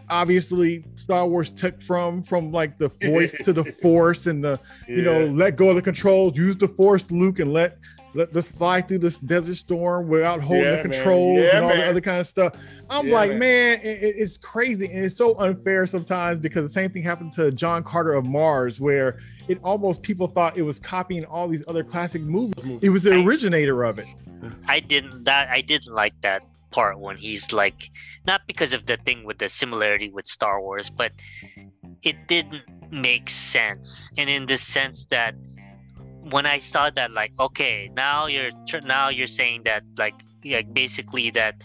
[0.08, 4.58] obviously Star Wars took from from like the voice to the force and the
[4.88, 4.96] yeah.
[4.96, 7.78] you know let go of the controls, use the force, Luke, and let
[8.16, 11.70] let us fly through this desert storm without holding yeah, the controls yeah, and all
[11.70, 11.80] man.
[11.80, 12.54] the other kind of stuff.
[12.88, 16.90] I'm like, man, man it, it's crazy and it's so unfair sometimes because the same
[16.90, 21.24] thing happened to John Carter of Mars, where it almost people thought it was copying
[21.24, 22.80] all these other classic movies.
[22.82, 24.06] It was the originator of it.
[24.66, 27.90] I didn't that I didn't like that part when he's like
[28.26, 31.12] not because of the thing with the similarity with Star Wars, but
[32.02, 34.10] it didn't make sense.
[34.18, 35.34] And in the sense that
[36.30, 38.50] when I saw that, like, okay, now you're
[38.84, 41.62] now you're saying that like like basically that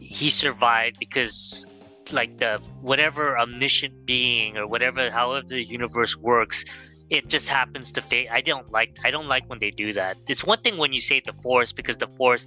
[0.00, 1.66] he survived because
[2.12, 6.64] like the whatever omniscient being or whatever however the universe works
[7.10, 10.16] it just happens to fate i don't like i don't like when they do that.
[10.28, 12.46] It's one thing when you say the force because the force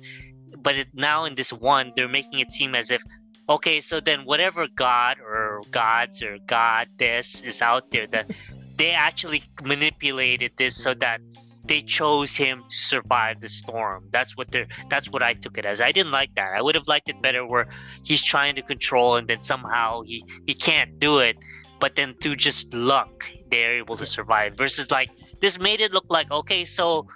[0.58, 3.02] but it, now in this one they're making it seem as if
[3.48, 8.30] okay so then whatever god or gods or goddess is out there that
[8.78, 11.22] they actually manipulated this so that
[11.66, 14.08] they chose him to survive the storm.
[14.12, 15.82] That's what they're that's what i took it as.
[15.82, 16.54] I didn't like that.
[16.56, 17.68] I would have liked it better where
[18.04, 21.38] he's trying to control and then somehow he he can't do it
[21.80, 25.10] but then through just luck they're able to survive versus like
[25.42, 27.08] this made it look like okay so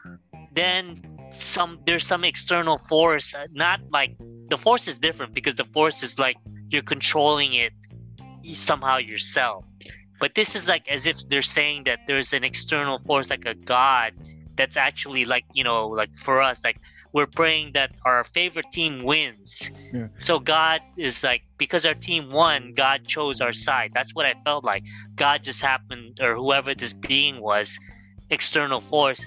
[0.54, 4.16] then some there's some external force uh, not like
[4.50, 6.38] the force is different because the force is like
[6.70, 7.72] you're controlling it
[8.54, 9.64] somehow yourself
[10.20, 13.56] but this is like as if they're saying that there's an external force like a
[13.56, 14.14] god
[14.56, 16.78] that's actually like you know like for us like
[17.12, 19.72] we're praying that our favorite team wins.
[19.92, 20.08] Yeah.
[20.20, 23.92] so god is like because our team won god chose our side.
[23.96, 24.84] That's what i felt like.
[25.16, 27.80] God just happened or whoever this being was
[28.30, 29.26] external force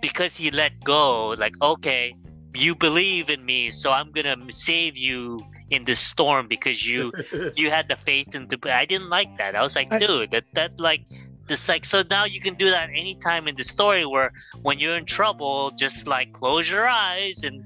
[0.00, 2.14] because he let go, like, okay,
[2.54, 7.12] you believe in me, so I'm gonna save you in this storm because you
[7.56, 9.54] you had the faith in the I didn't like that.
[9.56, 11.02] I was like, dude, that that like
[11.46, 14.96] this like so now you can do that anytime in the story where when you're
[14.96, 17.64] in trouble, just like close your eyes and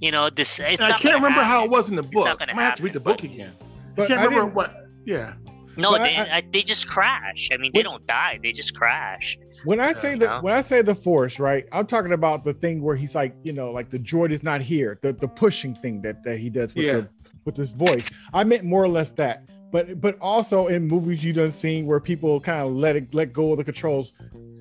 [0.00, 0.60] you know this.
[0.60, 1.44] I can't remember happen.
[1.44, 2.38] how it was in the book.
[2.40, 3.52] I might have to read the book again.
[3.94, 4.86] But I can't I remember what.
[5.04, 5.34] Yeah.
[5.78, 7.50] No, But I- they I, they just crash.
[7.52, 8.38] I mean, they What- don't die.
[8.42, 9.38] They just crash.
[9.64, 10.40] When I say you the know?
[10.42, 11.64] when I say the force, right?
[11.72, 14.60] I'm talking about the thing where he's like, you know, like the droid is not
[14.62, 16.92] here, the the pushing thing that that he does with Yeah.
[17.00, 17.08] the,
[17.46, 18.10] with his voice.
[18.34, 19.48] I meant more or less that.
[19.72, 23.32] But but also in movies you done seen where people kind of let it let
[23.32, 24.12] go of the controls.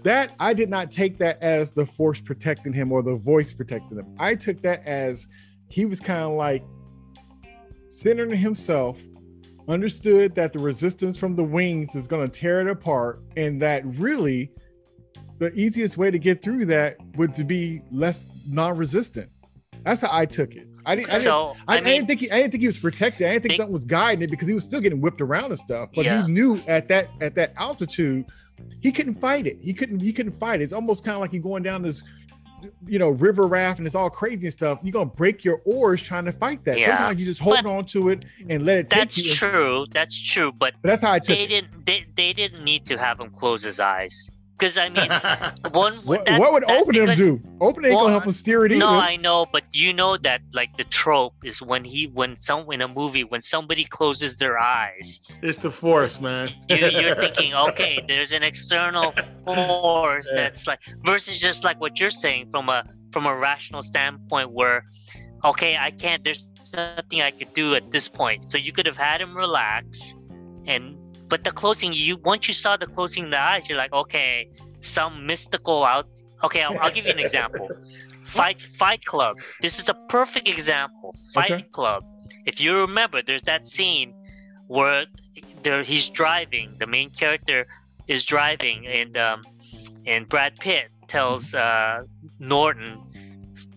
[0.04, 3.98] That I did not take that as the force protecting him or the voice protecting
[3.98, 4.16] him.
[4.20, 5.28] I took that as
[5.68, 6.64] he was kind of like
[7.90, 8.98] centering himself
[9.68, 13.84] understood that the resistance from the wings is going to tear it apart and that
[13.98, 14.52] really
[15.40, 19.30] the easiest way to get through that would to be less non-resistant
[19.84, 22.32] that's how i took it i didn't I, didn't, I, I, I didn't think he,
[22.32, 24.54] i didn't think he was protected i didn't think something was guiding it because he
[24.54, 26.26] was still getting whipped around and stuff but Yeah.
[26.26, 28.26] he knew at that at that altitude
[28.82, 31.34] he couldn't fight it he couldn't he couldn't fight it it's almost kind of like
[31.34, 32.04] you're going down this
[32.88, 36.02] you know river raft and it's all crazy and stuff you're gonna break your oars
[36.02, 36.88] trying to fight that Yeah.
[36.98, 39.86] sometimes you just hold But- on to it and let it take that's you true.
[39.92, 40.52] That's true.
[40.52, 43.20] But but that's how i took they it didn't they, they didn't need to have
[43.20, 45.10] him close his eyes because I mean
[45.74, 47.42] one What, that- what would that- opening because- do?
[47.62, 48.80] Opening ain't gonna help him steer it either.
[48.80, 52.70] No, I know, but you know that like the trope is when he when some
[52.72, 56.50] in a movie when somebody closes their eyes, it's the force, man.
[56.70, 59.14] you, you're thinking, okay, there's an external
[59.46, 60.42] force Yeah.
[60.42, 64.84] that's like versus just like what you're saying from a from a rational standpoint where,
[65.46, 66.24] okay, I can't.
[66.24, 68.52] There's nothing I could do at this point.
[68.52, 70.14] So you could have had him relax,
[70.68, 73.94] and but the closing you once you saw the closing of the eyes, you're like,
[73.94, 74.48] okay,
[74.80, 76.08] some mystical out.
[76.44, 77.70] Okay, I'll, I'll give you an example.
[78.24, 79.38] Fight Fight Club.
[79.62, 81.16] This is a perfect example.
[81.34, 81.66] Fight Okay.
[81.72, 82.04] Club.
[82.46, 84.14] If you remember, there's that scene
[84.68, 85.06] where
[85.64, 86.76] there he's driving.
[86.80, 87.68] The main character
[88.08, 89.44] is driving, and um,
[90.06, 92.04] and Brad Pitt tells uh,
[92.40, 93.02] Norton,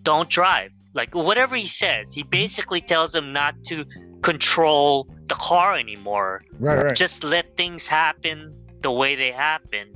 [0.03, 3.85] "Don't drive." Like whatever he says, he basically tells him not to
[4.23, 6.43] control the car anymore.
[6.59, 6.97] right, right.
[6.97, 9.95] Just let things happen the way they happen.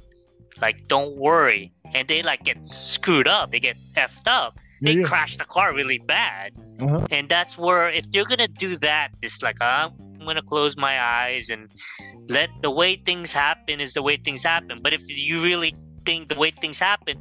[0.61, 1.73] Like don't worry.
[1.95, 3.51] And they like get screwed up.
[3.51, 4.59] They get effed up.
[4.81, 6.53] They Yeah, crash the car really bad.
[6.81, 7.07] Uh-huh.
[7.11, 9.93] And that's where if you're gonna do that, it's like I'm
[10.25, 11.69] gonna close my eyes and
[12.29, 14.79] let the way things happen is the way things happen.
[14.83, 17.17] But if you really think the way things happen,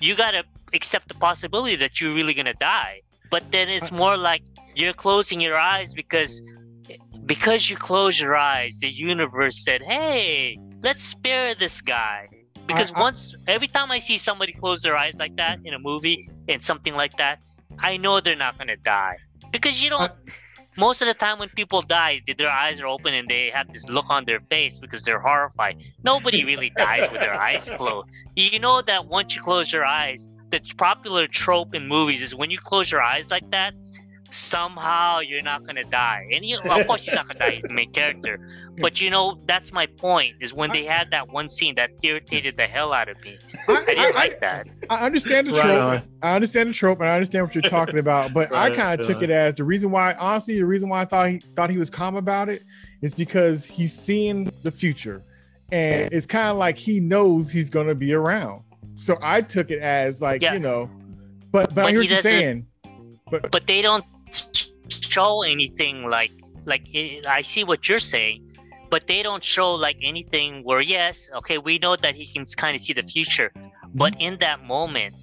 [0.00, 3.00] you gotta accept the possibility that you're really gonna die.
[3.30, 4.42] But then it's more like
[4.74, 6.42] you're closing your eyes because
[7.30, 12.18] because you close your eyes, the universe said, "Hey, let's spare this guy."
[12.66, 15.78] Because I- once every time I see somebody close their eyes like that in a
[15.90, 16.18] movie
[16.50, 17.36] and something like that,
[17.78, 19.16] I know they're not gonna die.
[19.52, 20.10] Because you don't.
[20.10, 20.32] Uh,
[20.76, 23.84] most of the time when people die, their eyes are open and they have this
[23.96, 25.74] look on their face because they're horrified.
[26.02, 28.08] Nobody really dies with their eyes closed.
[28.34, 32.50] You know that once you close your eyes, the popular trope in movies is when
[32.50, 33.72] you close your eyes like that,
[34.30, 36.28] somehow you're not gonna die.
[36.32, 38.38] And you of course he's not gonna die, he's the main character.
[38.78, 42.56] But you know, that's my point, is when they had that one scene that irritated
[42.56, 43.38] the hell out of me.
[43.68, 44.66] I, I didn't I- I- like that.
[44.88, 45.80] I understand the Right trope.
[45.82, 46.02] on.
[46.22, 48.32] I understand the trope, and I understand what you're talking about.
[48.32, 51.04] But I kind of took it as the reason why, honestly, the reason why I
[51.04, 52.62] thought he thought he was calm about it
[53.02, 55.22] is because he's seeing the future,
[55.72, 58.62] and it's kind of like he knows he's gonna be around.
[58.96, 60.54] So I took it as like Yeah.
[60.54, 60.90] you know,
[61.52, 62.66] but but, But I hear he what you're doesn't- saying.
[63.52, 64.04] but they don't
[64.88, 66.32] show anything like
[66.64, 68.46] like it, I see what you're saying,
[68.90, 72.74] but they don't show like anything where yes, okay, we know that he can kind
[72.76, 73.52] of see the future,
[73.94, 74.20] but mm-hmm.
[74.20, 75.14] in that moment,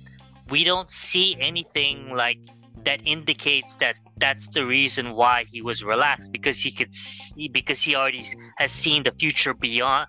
[0.49, 2.39] we don't see anything like
[2.83, 7.81] that indicates that that's the reason why he was relaxed because he could see because
[7.81, 8.23] he already
[8.57, 10.07] has seen the future beyond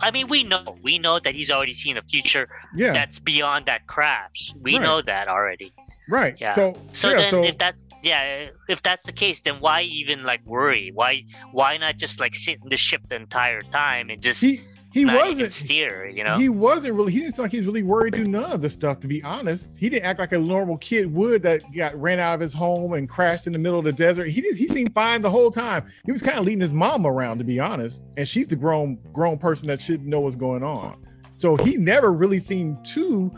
[0.00, 3.66] i mean we know we know that he's already seen a future Yeah, that's beyond
[3.66, 4.82] that crash we Right.
[4.82, 5.72] know that already
[6.08, 6.34] right.
[6.38, 6.52] yeah.
[6.52, 10.24] So so yeah, then, so if that's yeah, if that's the case, then why even
[10.24, 10.90] like worry?
[10.94, 14.60] Why why not just like sit in the ship the entire time and just he
[14.92, 16.08] he not wasn't steer?
[16.08, 16.36] You know?
[16.36, 17.12] He wasn't really.
[17.12, 19.00] He didn't sound like he was really worried to do none of this stuff.
[19.00, 22.34] To be honest, he didn't act like a normal kid would that got ran out
[22.34, 24.28] of his home and crashed in the middle of the desert.
[24.28, 24.56] He did.
[24.56, 25.86] He seemed fine the whole time.
[26.06, 28.98] He was kind of leading his mom around, to be honest, and she's the grown
[29.12, 31.06] grown person that should know what's going on.
[31.34, 33.30] So he never really seemed too.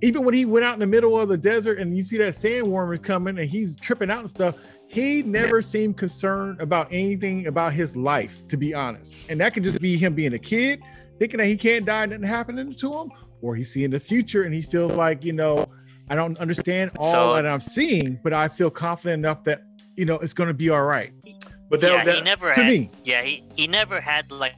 [0.00, 2.34] Even when he went out in the middle of the desert and you see that
[2.34, 4.54] sandworm is coming and he's tripping out and stuff,
[4.86, 9.14] he never seemed concerned about anything about his life, to be honest.
[9.28, 10.80] And that could just be him being a kid
[11.18, 13.10] thinking that he can't die, nothing happening to him,
[13.42, 15.66] or he's seeing the future and he feels like, you know,
[16.08, 19.62] I don't understand all So- that I'm seeing, but I feel confident enough that,
[19.96, 21.12] you know, it's going to be all right.
[21.70, 22.70] But that, yeah, that he never To had.
[22.70, 24.54] me, Yeah, he, he never had like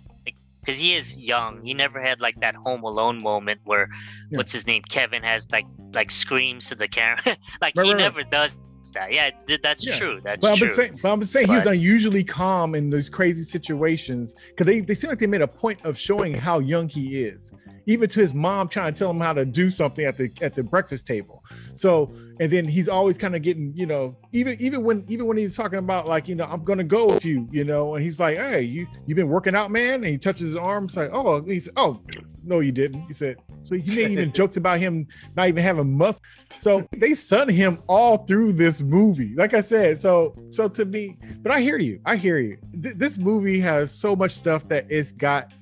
[0.61, 1.63] because he is young.
[1.63, 3.89] He never had like that Home Alone moment where
[4.31, 4.39] Yeah.
[4.39, 7.23] what's his name Kevin has like like screams to the camera.
[7.61, 7.97] like Right, he right, right.
[7.99, 8.57] never does
[8.95, 9.13] that.
[9.13, 9.31] Yeah,
[9.63, 9.99] that's Yeah.
[9.99, 10.21] true.
[10.25, 10.67] That's But I'm true.
[10.69, 14.81] saying, but I'm just saying he was unusually calm in those crazy situations because they,
[14.81, 17.53] they seem like they made a point of showing how young he is,
[17.91, 20.55] even to his mom trying to tell him how to do something at the at
[20.55, 21.45] the breakfast table.
[21.75, 25.37] So and then he's always kind of getting, you know, even even when even when
[25.37, 28.21] he's talking about like, you know, I'm gonna go with you, you know, and he's
[28.21, 31.11] like, hey, you you've been working out, man, and he touches his arm, it's like,
[31.13, 32.01] oh, he's oh,
[32.45, 33.07] no, you didn't.
[33.09, 36.23] He said, so he even jokes about him not even having muscle.
[36.49, 39.35] So they sun him all through this movie.
[39.35, 42.01] Like I said, so so to me, but I hear you.
[42.07, 42.57] I hear you.
[42.81, 45.53] Th- this movie has so much stuff that it's got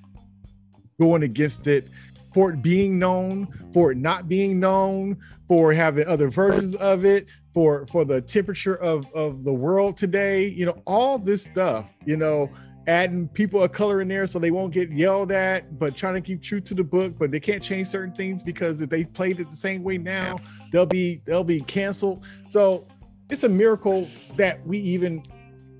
[1.00, 1.88] going against it
[2.38, 7.26] for it being known, for it not being known, for having other versions of it,
[7.52, 10.46] for for the temperature of of the world today.
[10.46, 11.90] You know, all this stuff.
[12.04, 12.48] You know,
[12.86, 16.20] adding people of color in there so they won't get yelled at, but trying to
[16.20, 19.40] keep true to the book, but they can't change certain things because if they played
[19.40, 20.38] it the same way now,
[20.70, 22.24] they'll be they'll be canceled.
[22.46, 22.86] So
[23.30, 25.24] it's a miracle that we even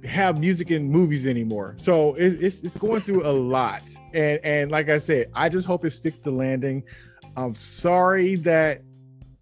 [0.04, 1.74] have music in movies anymore.
[1.78, 3.82] So it, it's it's going through a lot,
[4.14, 6.82] and and like I said, I just hope it sticks to landing.
[7.36, 8.82] I'm sorry that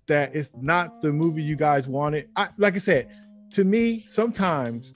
[0.06, 2.28] that it's not the movie you guys wanted.
[2.36, 3.08] I like I said,
[3.52, 4.94] to me, sometimes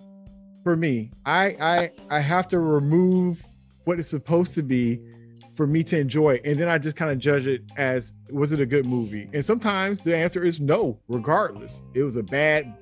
[0.62, 3.42] for me, I I I have to remove
[3.84, 5.00] what it's supposed to be
[5.56, 6.40] for me to enjoy.
[6.44, 9.28] And then I just kind of judge it as was it a good movie?
[9.34, 11.82] And sometimes the answer is no, regardless.
[11.94, 12.72] It was a bad,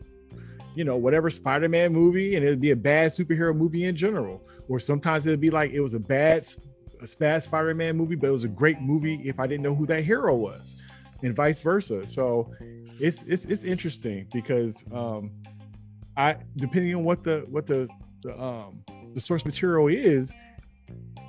[0.79, 4.41] you know, whatever Spider-Man movie, and it'd be a bad superhero movie in general.
[4.69, 6.47] Or sometimes it'd be like it was a bad
[7.03, 9.87] a bad Spider-Man movie, but it was a great movie if I didn't know who
[9.87, 10.77] that hero was,
[11.25, 12.07] and vice versa.
[12.07, 12.55] So
[13.01, 15.33] it's it's it's interesting because um
[16.17, 17.88] I depending on what the what the,
[18.23, 20.33] the um the source material is,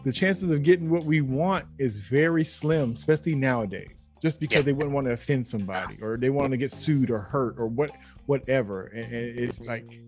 [0.06, 3.96] the chances of getting what we want is very slim, especially nowadays.
[4.22, 4.64] Just because Yeah.
[4.64, 7.68] they wouldn't want to offend somebody or they want to get sued or hurt or
[7.68, 7.90] what
[8.30, 8.86] whatever.
[8.94, 10.00] And, and it's like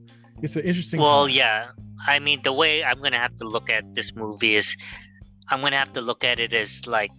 [0.42, 1.00] it's an interesting.
[1.00, 1.36] Well, time.
[1.36, 1.72] yeah.
[2.08, 4.78] I mean, the way I'm gonna have to look at this movie is,
[5.50, 7.12] I'm gonna have to look at it as like,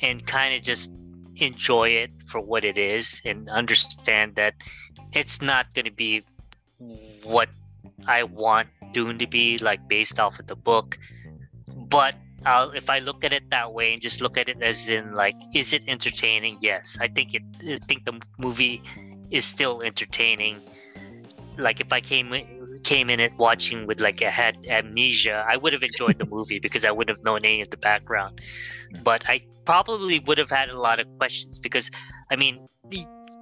[0.00, 0.92] and kind of just
[1.36, 4.54] enjoy it for what it is, and understand that
[5.12, 6.22] it's not gonna be
[7.24, 7.48] what
[8.06, 10.98] I want Dune to be, like based off of the book.
[11.88, 14.88] But I'll, if I look at it that way and just look at it as
[14.88, 16.58] in like, is it entertaining?
[16.60, 17.42] Yes, I think it.
[17.66, 18.82] I think the movie
[19.32, 20.60] is still entertaining.
[21.58, 25.56] Like if I came in, came in it watching with like a had amnesia, I
[25.56, 28.40] would have enjoyed the movie because I would have known any of the background.
[29.02, 31.90] But I probably would have had a lot of questions because,
[32.30, 32.66] I mean,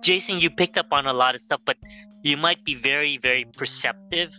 [0.02, 1.76] Jason, you picked up on a lot of stuff, but
[2.22, 4.34] you might be very, very perceptive.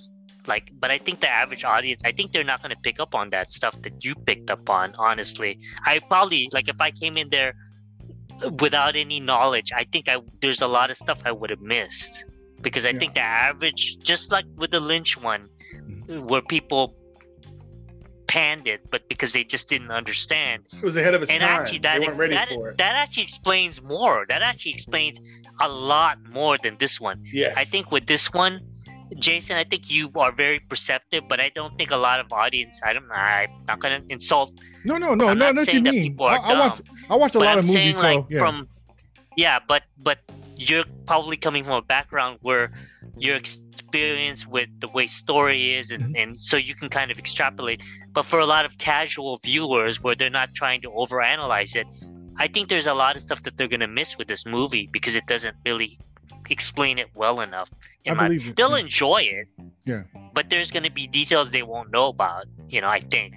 [0.47, 3.13] Like, but I think the average audience, I think they're not going to pick up
[3.13, 4.93] on that stuff that you picked up on.
[4.97, 7.53] Honestly, I probably like if I came in there
[8.59, 12.25] without any knowledge, I think I there's a lot of stuff I would have missed
[12.61, 12.99] because I Yeah.
[12.99, 16.21] think the average, just like with the Lynch one, mm.
[16.29, 16.95] where people
[18.27, 20.63] panned it, but because they just didn't understand.
[20.73, 21.61] It was ahead of its And time.
[21.61, 22.77] actually, that they weren't ready that, for it.
[22.77, 24.25] that actually explains more.
[24.29, 25.19] That actually explains
[25.59, 27.21] a lot more than this one.
[27.31, 27.53] yes.
[27.57, 28.61] I think with this one,
[29.17, 32.79] Jason, I think you are very perceptive, but I don't think a lot of audience.
[32.83, 33.09] I don't.
[33.11, 36.03] I'm not gonna insult no, no, no, I'm no, not saying that mean.
[36.03, 38.25] people I, are I watched I watched a lot I'm of saying movies, so like
[38.29, 38.39] yeah.
[38.39, 38.67] from
[39.37, 40.19] yeah, but but
[40.57, 42.71] you're probably coming from a background where
[43.17, 46.15] your experience with the way story is and, Mm-hmm.
[46.15, 47.81] and so you can kind of extrapolate.
[48.13, 51.87] But for a lot of casual viewers where they're not trying to overanalyze it,
[52.37, 55.15] I think there's a lot of stuff that they're gonna miss with this movie because
[55.15, 55.99] it doesn't really
[56.51, 57.69] explain it well enough.
[58.07, 58.55] I my, believe it.
[58.55, 58.85] they'll yeah.
[58.85, 59.47] enjoy it.
[59.85, 60.03] Yeah.
[60.33, 63.33] But there's gonna be details they won't know about, you know, I think.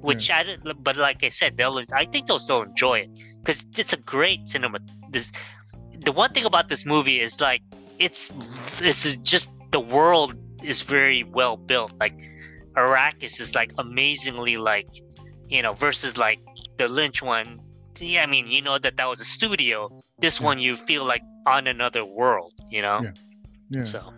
[0.00, 3.10] Which I don't but like I said, they'll I think they'll still enjoy it.
[3.40, 4.78] Because it's a great cinema
[5.10, 5.30] this,
[6.04, 7.62] the one thing about this movie is like
[7.98, 8.30] it's
[8.80, 11.92] it's just the world is very well built.
[12.00, 12.16] Like
[12.76, 14.88] Arrakis is like amazingly like
[15.48, 16.40] you know versus like
[16.78, 17.60] the Lynch one.
[18.00, 19.76] Yeah, I mean you know that that was a studio.
[20.18, 20.46] This Yeah.
[20.46, 22.52] one you feel like on another world.
[22.70, 23.00] You know.
[23.02, 23.12] Yeah.
[23.70, 23.84] Yeah.
[23.84, 24.12] So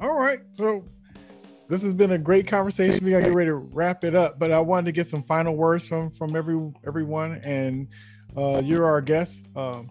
[0.00, 0.40] All right.
[0.52, 0.84] So
[1.68, 3.04] this has been a great conversation.
[3.04, 5.56] We gotta get ready to wrap it up, but I wanted to get some final
[5.56, 7.40] words from from every everyone.
[7.44, 7.88] And
[8.36, 9.90] uh, you're our guest, um,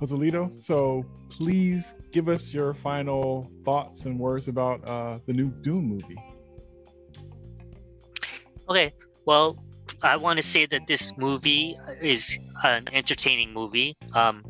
[0.00, 0.54] Joselito.
[0.60, 6.18] So please give us your final thoughts and words about uh, the new Dune movie.
[8.68, 8.92] Okay,
[9.24, 9.56] well,
[10.02, 13.96] I want to say that this movie is an entertaining movie.
[14.14, 14.44] Um,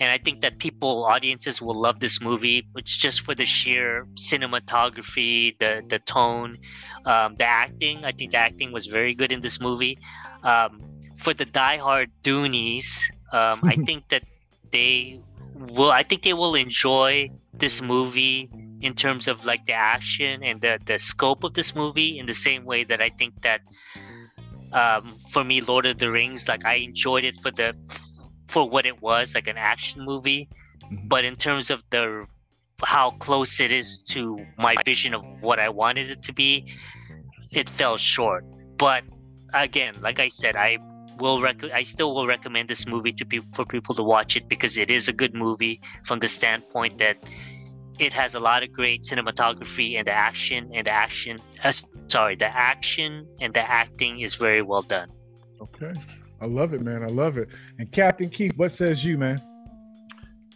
[0.00, 2.66] and I think that people, audiences, will love this movie.
[2.76, 6.58] It's just for the sheer cinematography, the the tone,
[7.04, 8.04] um, the acting.
[8.04, 9.98] I think the acting was very good in this movie.
[10.42, 10.80] Um,
[11.16, 14.22] for the diehard Doonies, um, I think that
[14.70, 15.20] they
[15.54, 18.48] will I think they will enjoy this movie
[18.80, 22.34] in terms of like the action and the the scope of this movie in the
[22.34, 23.60] same way that I think that
[24.72, 27.74] um, for me Lord of the Rings like I enjoyed it for the
[28.48, 30.48] for what it was like an action movie
[30.90, 31.08] Mhm.
[31.08, 32.26] but in terms of the
[32.84, 36.64] how close it is to my vision of what I wanted it to be
[37.50, 38.44] it fell short
[38.78, 39.02] but
[39.54, 40.78] again like I said I
[41.18, 44.48] will rec- I still will recommend this movie to people for people to watch it
[44.48, 47.16] because it is a good movie from the standpoint that
[47.98, 51.72] it has a lot of great cinematography and the action and the action uh,
[52.08, 55.08] sorry the action and the acting is very well done
[55.60, 55.92] Okay.
[56.40, 57.02] I love it, man.
[57.02, 57.48] I love it.
[57.78, 59.42] And Captain Keith, what says you, man?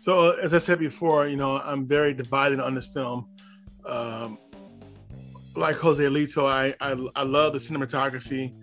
[0.01, 3.28] So as I said before, you know, I'm very divided on this film.
[3.87, 4.39] Um,
[5.55, 8.55] like Joselito, I, I I love the cinematography.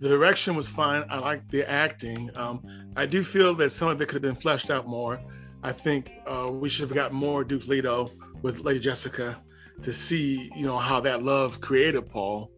[0.00, 1.04] The direction was fine.
[1.10, 2.30] I like the acting.
[2.36, 2.64] Um,
[2.96, 5.20] I do feel that some of it could have been fleshed out more.
[5.62, 8.12] I think uh, we should have got more Duke Leto
[8.42, 9.40] with Lady Jessica
[9.82, 12.50] to see, you know, how that love created Paul.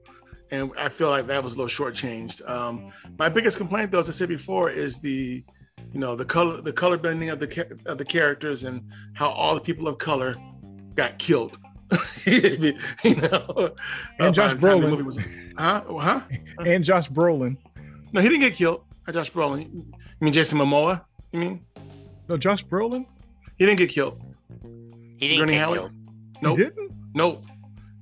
[0.50, 2.48] And I feel like that was a little shortchanged.
[2.48, 5.44] Um, my biggest complaint, though, as I said before, is the
[5.92, 8.82] you know the color the color blending of the of the characters and
[9.14, 10.36] how all the people of color
[10.94, 11.56] got killed
[12.26, 12.74] you
[13.16, 13.74] know
[14.18, 14.90] And uh, Josh by the time the Brolin.
[14.90, 15.18] movie was-
[15.56, 16.20] huh huh
[16.66, 17.56] And Josh Brolin.
[18.12, 19.86] no he didn't get killed by josh brolin you
[20.20, 21.64] mean jason momoa you mean
[22.28, 23.06] No, Josh Brolin?
[23.58, 24.20] he didn't get killed
[25.16, 25.78] he didn't Gurney get Halleck?
[25.80, 25.92] killed
[26.42, 26.90] nope He didn't?
[27.14, 27.44] nope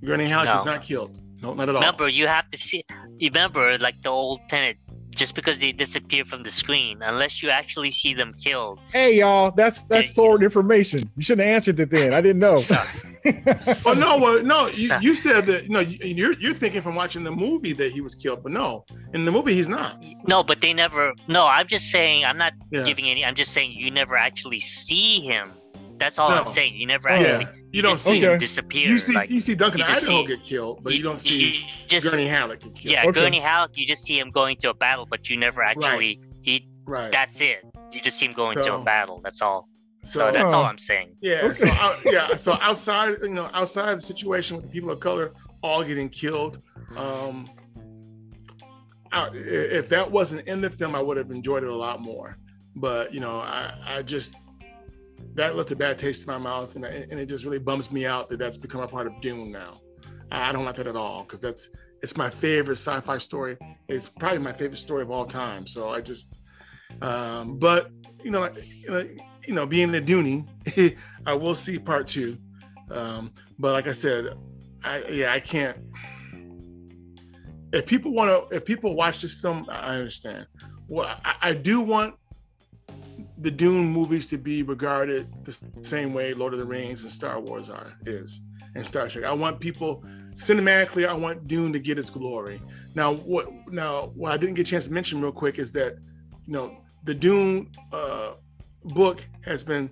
[0.05, 0.55] gurney halleck No.
[0.55, 2.85] was not killed no not at all remember you have to see
[3.21, 4.77] remember like the old tenant
[5.15, 9.51] just because they disappear from the screen unless you actually see them killed Hey y'all,
[9.51, 10.13] that's that's Yeah.
[10.15, 11.11] forward information.
[11.17, 12.15] You shouldn't have answered it then.
[12.15, 12.59] I didn't know.
[12.59, 12.87] Sorry.
[13.27, 14.17] Oh no!
[14.17, 14.69] Well, no.
[14.77, 15.69] You, you said that.
[15.69, 18.85] No, you- you're you're thinking from watching the movie that he was killed, but no,
[19.13, 20.03] in the movie he's not.
[20.29, 22.85] no but they never no i'm just saying i'm not Yeah.
[22.85, 25.51] giving any i'm just saying you never actually see him
[25.99, 28.19] that's all i'm saying you never actually Yeah, you don't just see.
[28.25, 28.33] Okay.
[28.35, 30.95] him disappear You see, like, you see Duncan you just Idaho see- get killed, but
[30.95, 32.93] you, don't see you just Gurney Halleck get killed.
[32.93, 33.13] yeah Okay.
[33.21, 36.69] gurney halleck you just see him going to a battle but you never actually he
[36.87, 37.11] right.
[37.13, 39.69] that's it you just see him going to a battle that's all
[40.03, 40.67] so, so that's all Oh.
[40.67, 41.77] i'm saying yeah, so Okay.
[41.79, 45.33] out, yeah, so outside, you know, outside the situation with the people of color
[45.63, 46.63] all getting killed,
[46.97, 47.51] um,
[49.11, 52.37] I, if that wasn't in the film, I would have enjoyed it a lot more.
[52.77, 54.35] But you know, I, I just
[55.35, 58.07] that left a bad taste in my mouth, and, and it just really bums me
[58.07, 59.81] out that that's become a part of Dune now.
[60.31, 61.71] I don't like that at all because that's
[62.03, 63.57] it's my favorite sci-fi story.
[63.89, 65.67] It's probably my favorite story of all time.
[65.67, 66.41] So I just,
[67.03, 67.91] um, but
[68.23, 69.09] you know, you know,
[69.47, 70.97] you know, being a Dooney,
[71.27, 72.37] I will see part two.
[72.91, 74.37] Um, but like I said,
[74.85, 75.77] I yeah, I can't.
[77.73, 80.47] If people want to, if people watch this film, I understand.
[80.89, 82.15] Well, I, I do want
[83.41, 87.39] the Dune movies to be regarded the same way Lord of the Rings and Star
[87.41, 88.41] Wars are is
[88.75, 89.25] and Star Trek.
[89.25, 91.09] I want people cinematically.
[91.09, 92.61] I want Dune to get its glory.
[92.95, 94.13] Now, what now?
[94.15, 95.97] What I didn't get a chance to mention real quick is that
[96.47, 98.33] you know the Dune uh,
[98.85, 99.91] book has been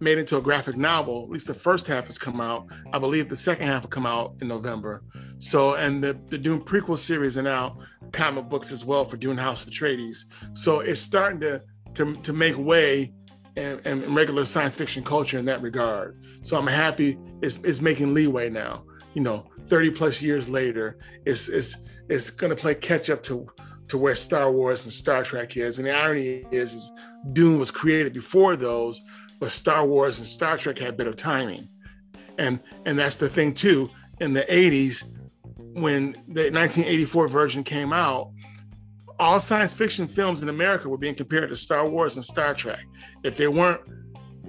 [0.00, 1.24] made into a graphic novel.
[1.24, 2.66] At least the first half has come out.
[2.92, 5.02] I believe the second half will come out in November.
[5.38, 7.78] So, and the, the Dune prequel series are now
[8.10, 10.24] comic books as well for Dune House of Atreides.
[10.54, 11.62] So it's starting to
[11.94, 13.12] to, to make way
[13.56, 16.22] in regular science fiction culture in that regard.
[16.40, 18.84] So I'm happy it's, it's making leeway now.
[19.14, 21.76] You know, 30 plus years later, it's it's
[22.08, 23.46] it's gonna play catch up to
[23.88, 25.78] to where Star Wars and Star Trek is.
[25.78, 26.90] And the irony is, is
[27.32, 29.02] Dune was created before those,
[29.38, 31.68] but Star Wars and Star Trek had better timing.
[32.38, 33.90] And and that's the thing too.
[34.20, 35.02] In the 80s,
[35.74, 38.30] when the 1984 version came out,
[39.22, 42.84] all science fiction films in America were being compared to Star Wars and Star Trek.
[43.22, 43.80] If they weren't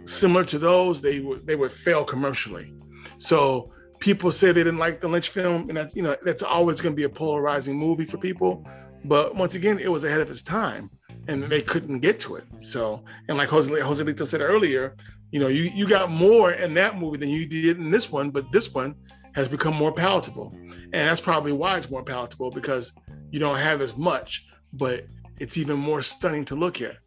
[0.06, 2.74] similar to those, they would they would fail commercially.
[3.18, 6.82] So people say they didn't like the Lynch film, and that, you know that's always
[6.82, 8.68] going to be a polarizing movie for people.
[9.06, 10.90] But once again, it was ahead of its time,
[11.28, 12.46] and they couldn't get to it.
[12.62, 14.96] So, and like Jose Joselito said earlier,
[15.32, 18.32] you know, you you got more in that movie than you did in this one,
[18.32, 18.96] but this one
[19.36, 20.52] has become more palatable,
[20.94, 22.92] and that's probably why it's more palatable because
[23.30, 25.06] you don't have as much, but
[25.40, 26.98] it's even more stunning to look at.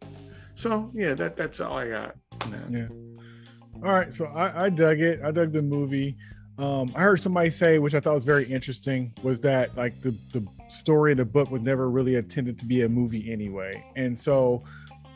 [0.55, 2.15] So yeah, that that's all I got.
[2.69, 2.87] Yeah.
[3.75, 4.11] All right.
[4.13, 5.21] So I, I dug it.
[5.23, 6.17] I dug the movie.
[6.57, 10.17] Um, I heard somebody say, which I thought was very interesting, was that like the,
[10.33, 13.83] the story of the book was never really intended to be a movie anyway.
[13.95, 14.63] And so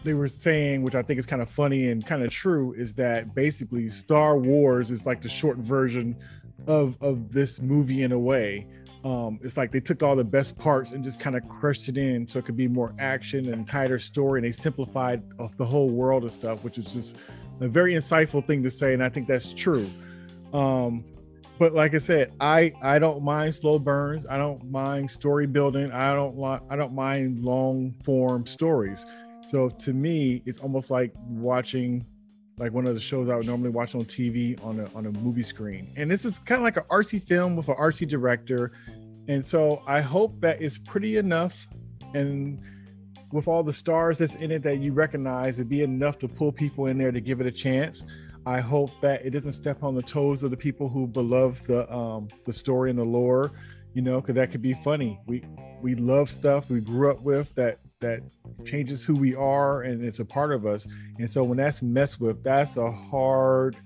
[0.03, 2.93] they were saying, which I think is kind of funny and kind of true, is
[2.95, 6.15] that basically Star Wars is like the short version
[6.67, 8.67] of of this movie in a way.
[9.03, 11.97] Um, it's like they took all the best parts and just kind of crushed it
[11.97, 15.65] in so it could be more action and tighter story, and they simplified uh, the
[15.65, 17.15] whole world and stuff, which is just
[17.61, 19.89] a very insightful thing to say, and I think that's true.
[20.53, 21.03] Um,
[21.57, 24.25] but like I said, I I don't mind slow burns.
[24.27, 25.91] I don't mind story building.
[25.91, 29.05] I don't like I don't mind long form stories.
[29.47, 32.05] So to me, it's almost like watching
[32.61, 35.11] like one of the shows I would normally watch on TV on a on a
[35.11, 35.87] movie screen.
[35.97, 38.71] And this is kind of like an RC film with an RC director.
[39.27, 41.55] And so I hope that it's pretty enough
[42.13, 42.61] and
[43.31, 46.51] with all the stars that's in it that you recognize, it'd be enough to pull
[46.51, 48.05] people in there to give it a chance.
[48.45, 51.91] I hope that it doesn't step on the toes of the people who beloved the
[51.91, 53.51] um, the story and the lore,
[53.93, 55.19] you know, because that could be funny.
[55.25, 55.43] We
[55.81, 58.21] we love stuff we grew up with that that
[58.65, 60.87] changes who we are and it's a part of us.
[61.17, 63.77] And so when that's messed with, that's a hard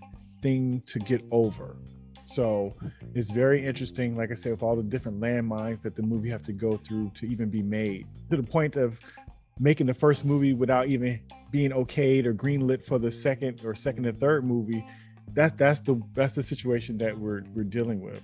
[0.41, 1.77] thing to get over.
[2.25, 2.73] So
[3.13, 6.43] it's very interesting, like I said, with all the different landmines that the movie have
[6.43, 8.99] to go through to even be made, to the point of
[9.59, 11.19] making the first movie without even
[11.51, 14.85] being okayed or greenlit for the second or second and third movie.
[15.33, 18.21] That's that's the that's the situation that we're we're dealing with,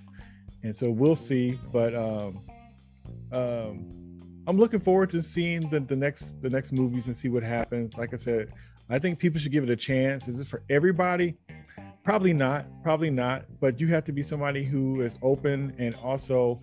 [0.62, 1.58] and so we'll see.
[1.72, 2.40] But um,
[3.32, 4.01] um,
[4.46, 7.96] I'm looking forward to seeing the the next the next movies and see what happens.
[7.96, 8.52] Like I said,
[8.90, 10.26] I think people should give it a chance.
[10.26, 11.36] Is it for everybody?
[12.04, 12.66] Probably not.
[12.82, 13.44] Probably not.
[13.60, 16.60] But you have to be somebody who is open and also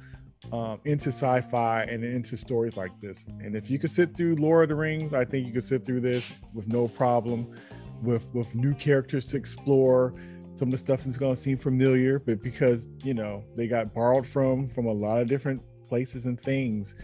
[0.52, 3.26] um, into sci-fi and into stories like this.
[3.40, 5.86] And if you could sit through Lord of the Rings, I think you could sit
[5.86, 7.56] through this with no problem.
[8.02, 10.14] With with new characters to explore,
[10.56, 13.94] some of the stuff is going to seem familiar, but because you know they got
[13.94, 16.96] borrowed from from a lot of different places and things,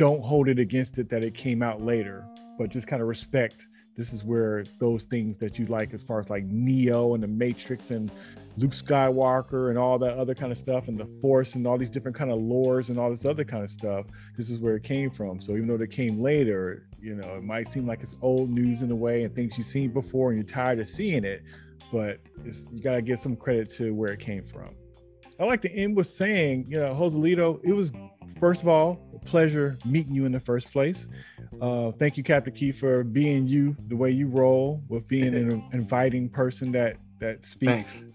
[0.00, 2.24] don't hold it against it that it came out later,
[2.56, 3.66] but just kind of respect.
[3.98, 7.28] This is where those things that you like, as far as like Neo and the
[7.28, 8.10] Matrix and
[8.56, 11.90] Luke Skywalker and all that other kind of stuff and the Force and all these
[11.90, 14.06] different kind of lores and all this other kind of stuff.
[14.38, 15.42] This is where it came from.
[15.42, 18.80] So even though it came later, you know, it might seem like it's old news
[18.80, 21.42] in a way and things you've seen before and you're tired of seeing it,
[21.92, 22.20] but
[22.72, 24.70] you got to give some credit to where it came from.
[25.38, 27.92] I like to end with saying, you know, Joselito, it was
[28.38, 31.06] first of all a pleasure meeting you in the first place.
[31.60, 35.64] Uh, thank you, Captain Key, for being you the way you roll, with being an
[35.72, 37.70] inviting person that that speaks.
[37.72, 38.06] Thanks.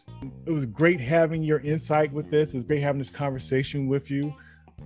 [0.46, 2.54] It was great having your insight with this.
[2.54, 4.34] It was great having this conversation with you.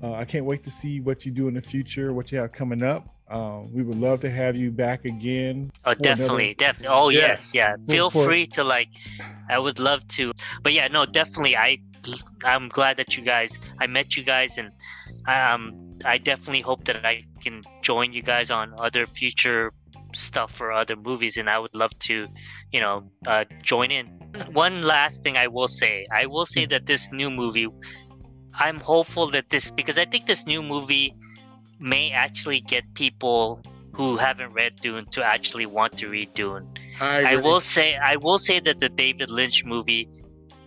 [0.04, 2.52] Uh, I can't wait to see what you do in the future, what you have
[2.52, 3.08] coming up.
[3.30, 5.72] Uh, we would love to have you back again.
[5.86, 6.54] Oh, definitely, another...
[6.56, 6.98] definitely.
[6.98, 7.76] Oh, yes, yeah.
[7.88, 8.26] Feel for...
[8.26, 8.90] free to like.
[9.50, 10.32] I would love to,
[10.64, 11.56] but yeah, no, definitely.
[11.56, 11.78] I,
[12.44, 13.60] I'm glad that you guys.
[13.80, 14.72] I met you guys, and
[15.28, 19.74] um, I definitely hope that I can join you guys on other future
[20.14, 22.28] stuff for other movies, and I would love to,
[22.72, 24.08] you know, uh, join in.
[24.52, 27.68] One last thing I will say, I will say that this new movie,
[28.54, 31.16] I'm hopeful that this because I think this new movie
[31.80, 33.62] may actually get people
[33.94, 36.68] who haven't read Dune to actually want to read Dune.
[37.02, 40.08] I, I will say, I will say that the David Lynch movie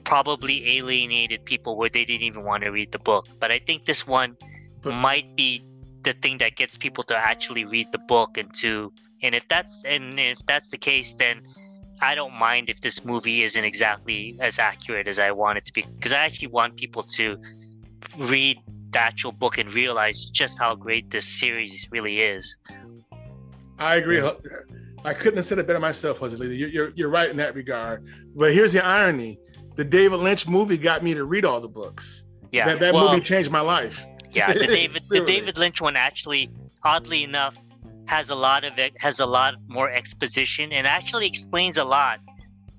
[0.05, 3.86] probably alienated people where they didn't even want to read the book, but I think
[3.86, 4.36] this one
[4.82, 5.64] but, might be
[6.03, 8.92] the thing that gets people to actually read the book and to
[9.22, 11.42] and if that's and if that's the case then
[12.00, 15.72] i don't mind if this movie isn't exactly as accurate as i want it to
[15.72, 15.82] be.
[15.96, 17.40] Because i actually want people to
[18.18, 18.59] read
[18.90, 22.59] the actual book and realize just how great this series really is.
[23.78, 24.22] I agree.
[25.03, 28.05] I couldn't have said it better myself Jose you're, you're, you're right in that regard.
[28.34, 29.38] But here's the irony
[29.77, 32.25] the david lynch movie got me to read all the books.
[32.51, 34.07] Yeah that, that well, movie changed my life.
[34.31, 36.51] yeah the david the david lynch one actually
[36.85, 37.57] oddly enough
[38.07, 42.20] has a lot of it has a lot more exposition and actually explains a lot.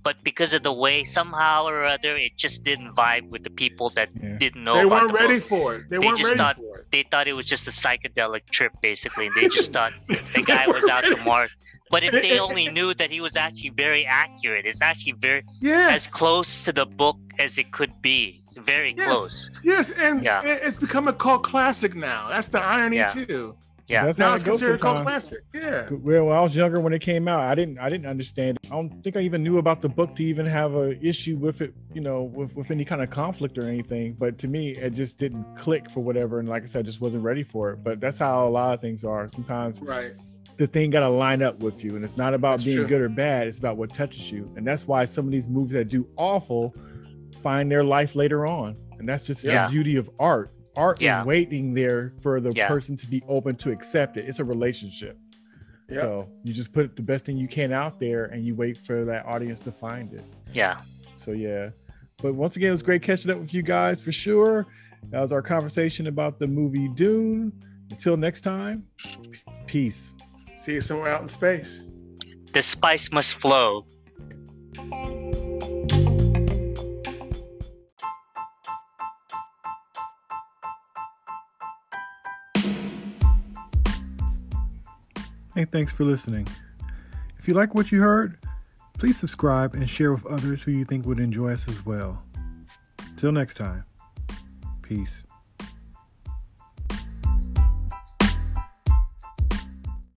[0.04, 3.90] But because of the way somehow or other it just didn't vibe with the people
[3.92, 4.38] that yeah.
[4.38, 5.48] didn't know they weren't the ready book.
[5.48, 5.90] for it.
[5.90, 6.60] They, they just thought
[6.92, 10.68] they thought it was just a psychedelic trip basically and they just thought the guy
[10.68, 11.50] was out to mark
[11.94, 15.94] but if they only knew that he was actually very accurate it's actually very yes.
[15.94, 19.08] as close to the book as it could be very yes.
[19.08, 20.42] close yes and yeah.
[20.44, 23.08] it's become a cult classic now that's the irony yeah.
[23.08, 23.56] too
[23.88, 25.40] yeah, that's now it's considered a cult classic.
[25.54, 25.90] Yeah.
[25.92, 28.58] Well, when I was younger when it came out, I didn't I didn't understand.
[28.64, 28.72] It.
[28.72, 31.60] I don't think I even knew about the book to even have a issue with
[31.62, 34.16] it, you know, with, with any kind of conflict or anything.
[34.18, 36.40] But to me, it just didn't click for whatever.
[36.40, 37.84] And like I said, I just wasn't ready for it.
[37.84, 39.28] But that's how a lot of things are.
[39.28, 40.14] Sometimes right.
[40.58, 42.88] The thing got to line up with you, and it's not about that's being true.
[42.88, 43.48] good or bad.
[43.48, 46.74] It's about what touches you, and that's why some of these movies that do awful
[47.42, 49.68] find their life later on, and that's just yeah.
[49.68, 51.22] the beauty of art art yeah.
[51.22, 52.68] is waiting there for the yeah.
[52.68, 54.28] person to be open to accept it.
[54.28, 55.18] It's a relationship.
[55.90, 56.02] Yep.
[56.02, 59.06] So you just put the best thing you can out there and you wait for
[59.06, 60.24] that audience to find it.
[60.54, 60.80] Yeah.
[61.16, 61.70] So yeah.
[62.22, 64.66] But once again, it was great catching up with you guys for sure.
[65.10, 67.52] That was our conversation about the movie Dune.
[67.92, 68.88] Until next time,
[69.68, 70.13] peace.
[70.64, 71.84] See you somewhere out in space.
[72.54, 73.86] The spice must flow.
[85.54, 86.48] Hey, thanks for listening.
[87.38, 88.38] If you like what you heard,
[88.98, 92.24] please subscribe and share with others who you think would enjoy us as well.
[93.18, 93.84] Till next time,
[94.82, 95.24] peace.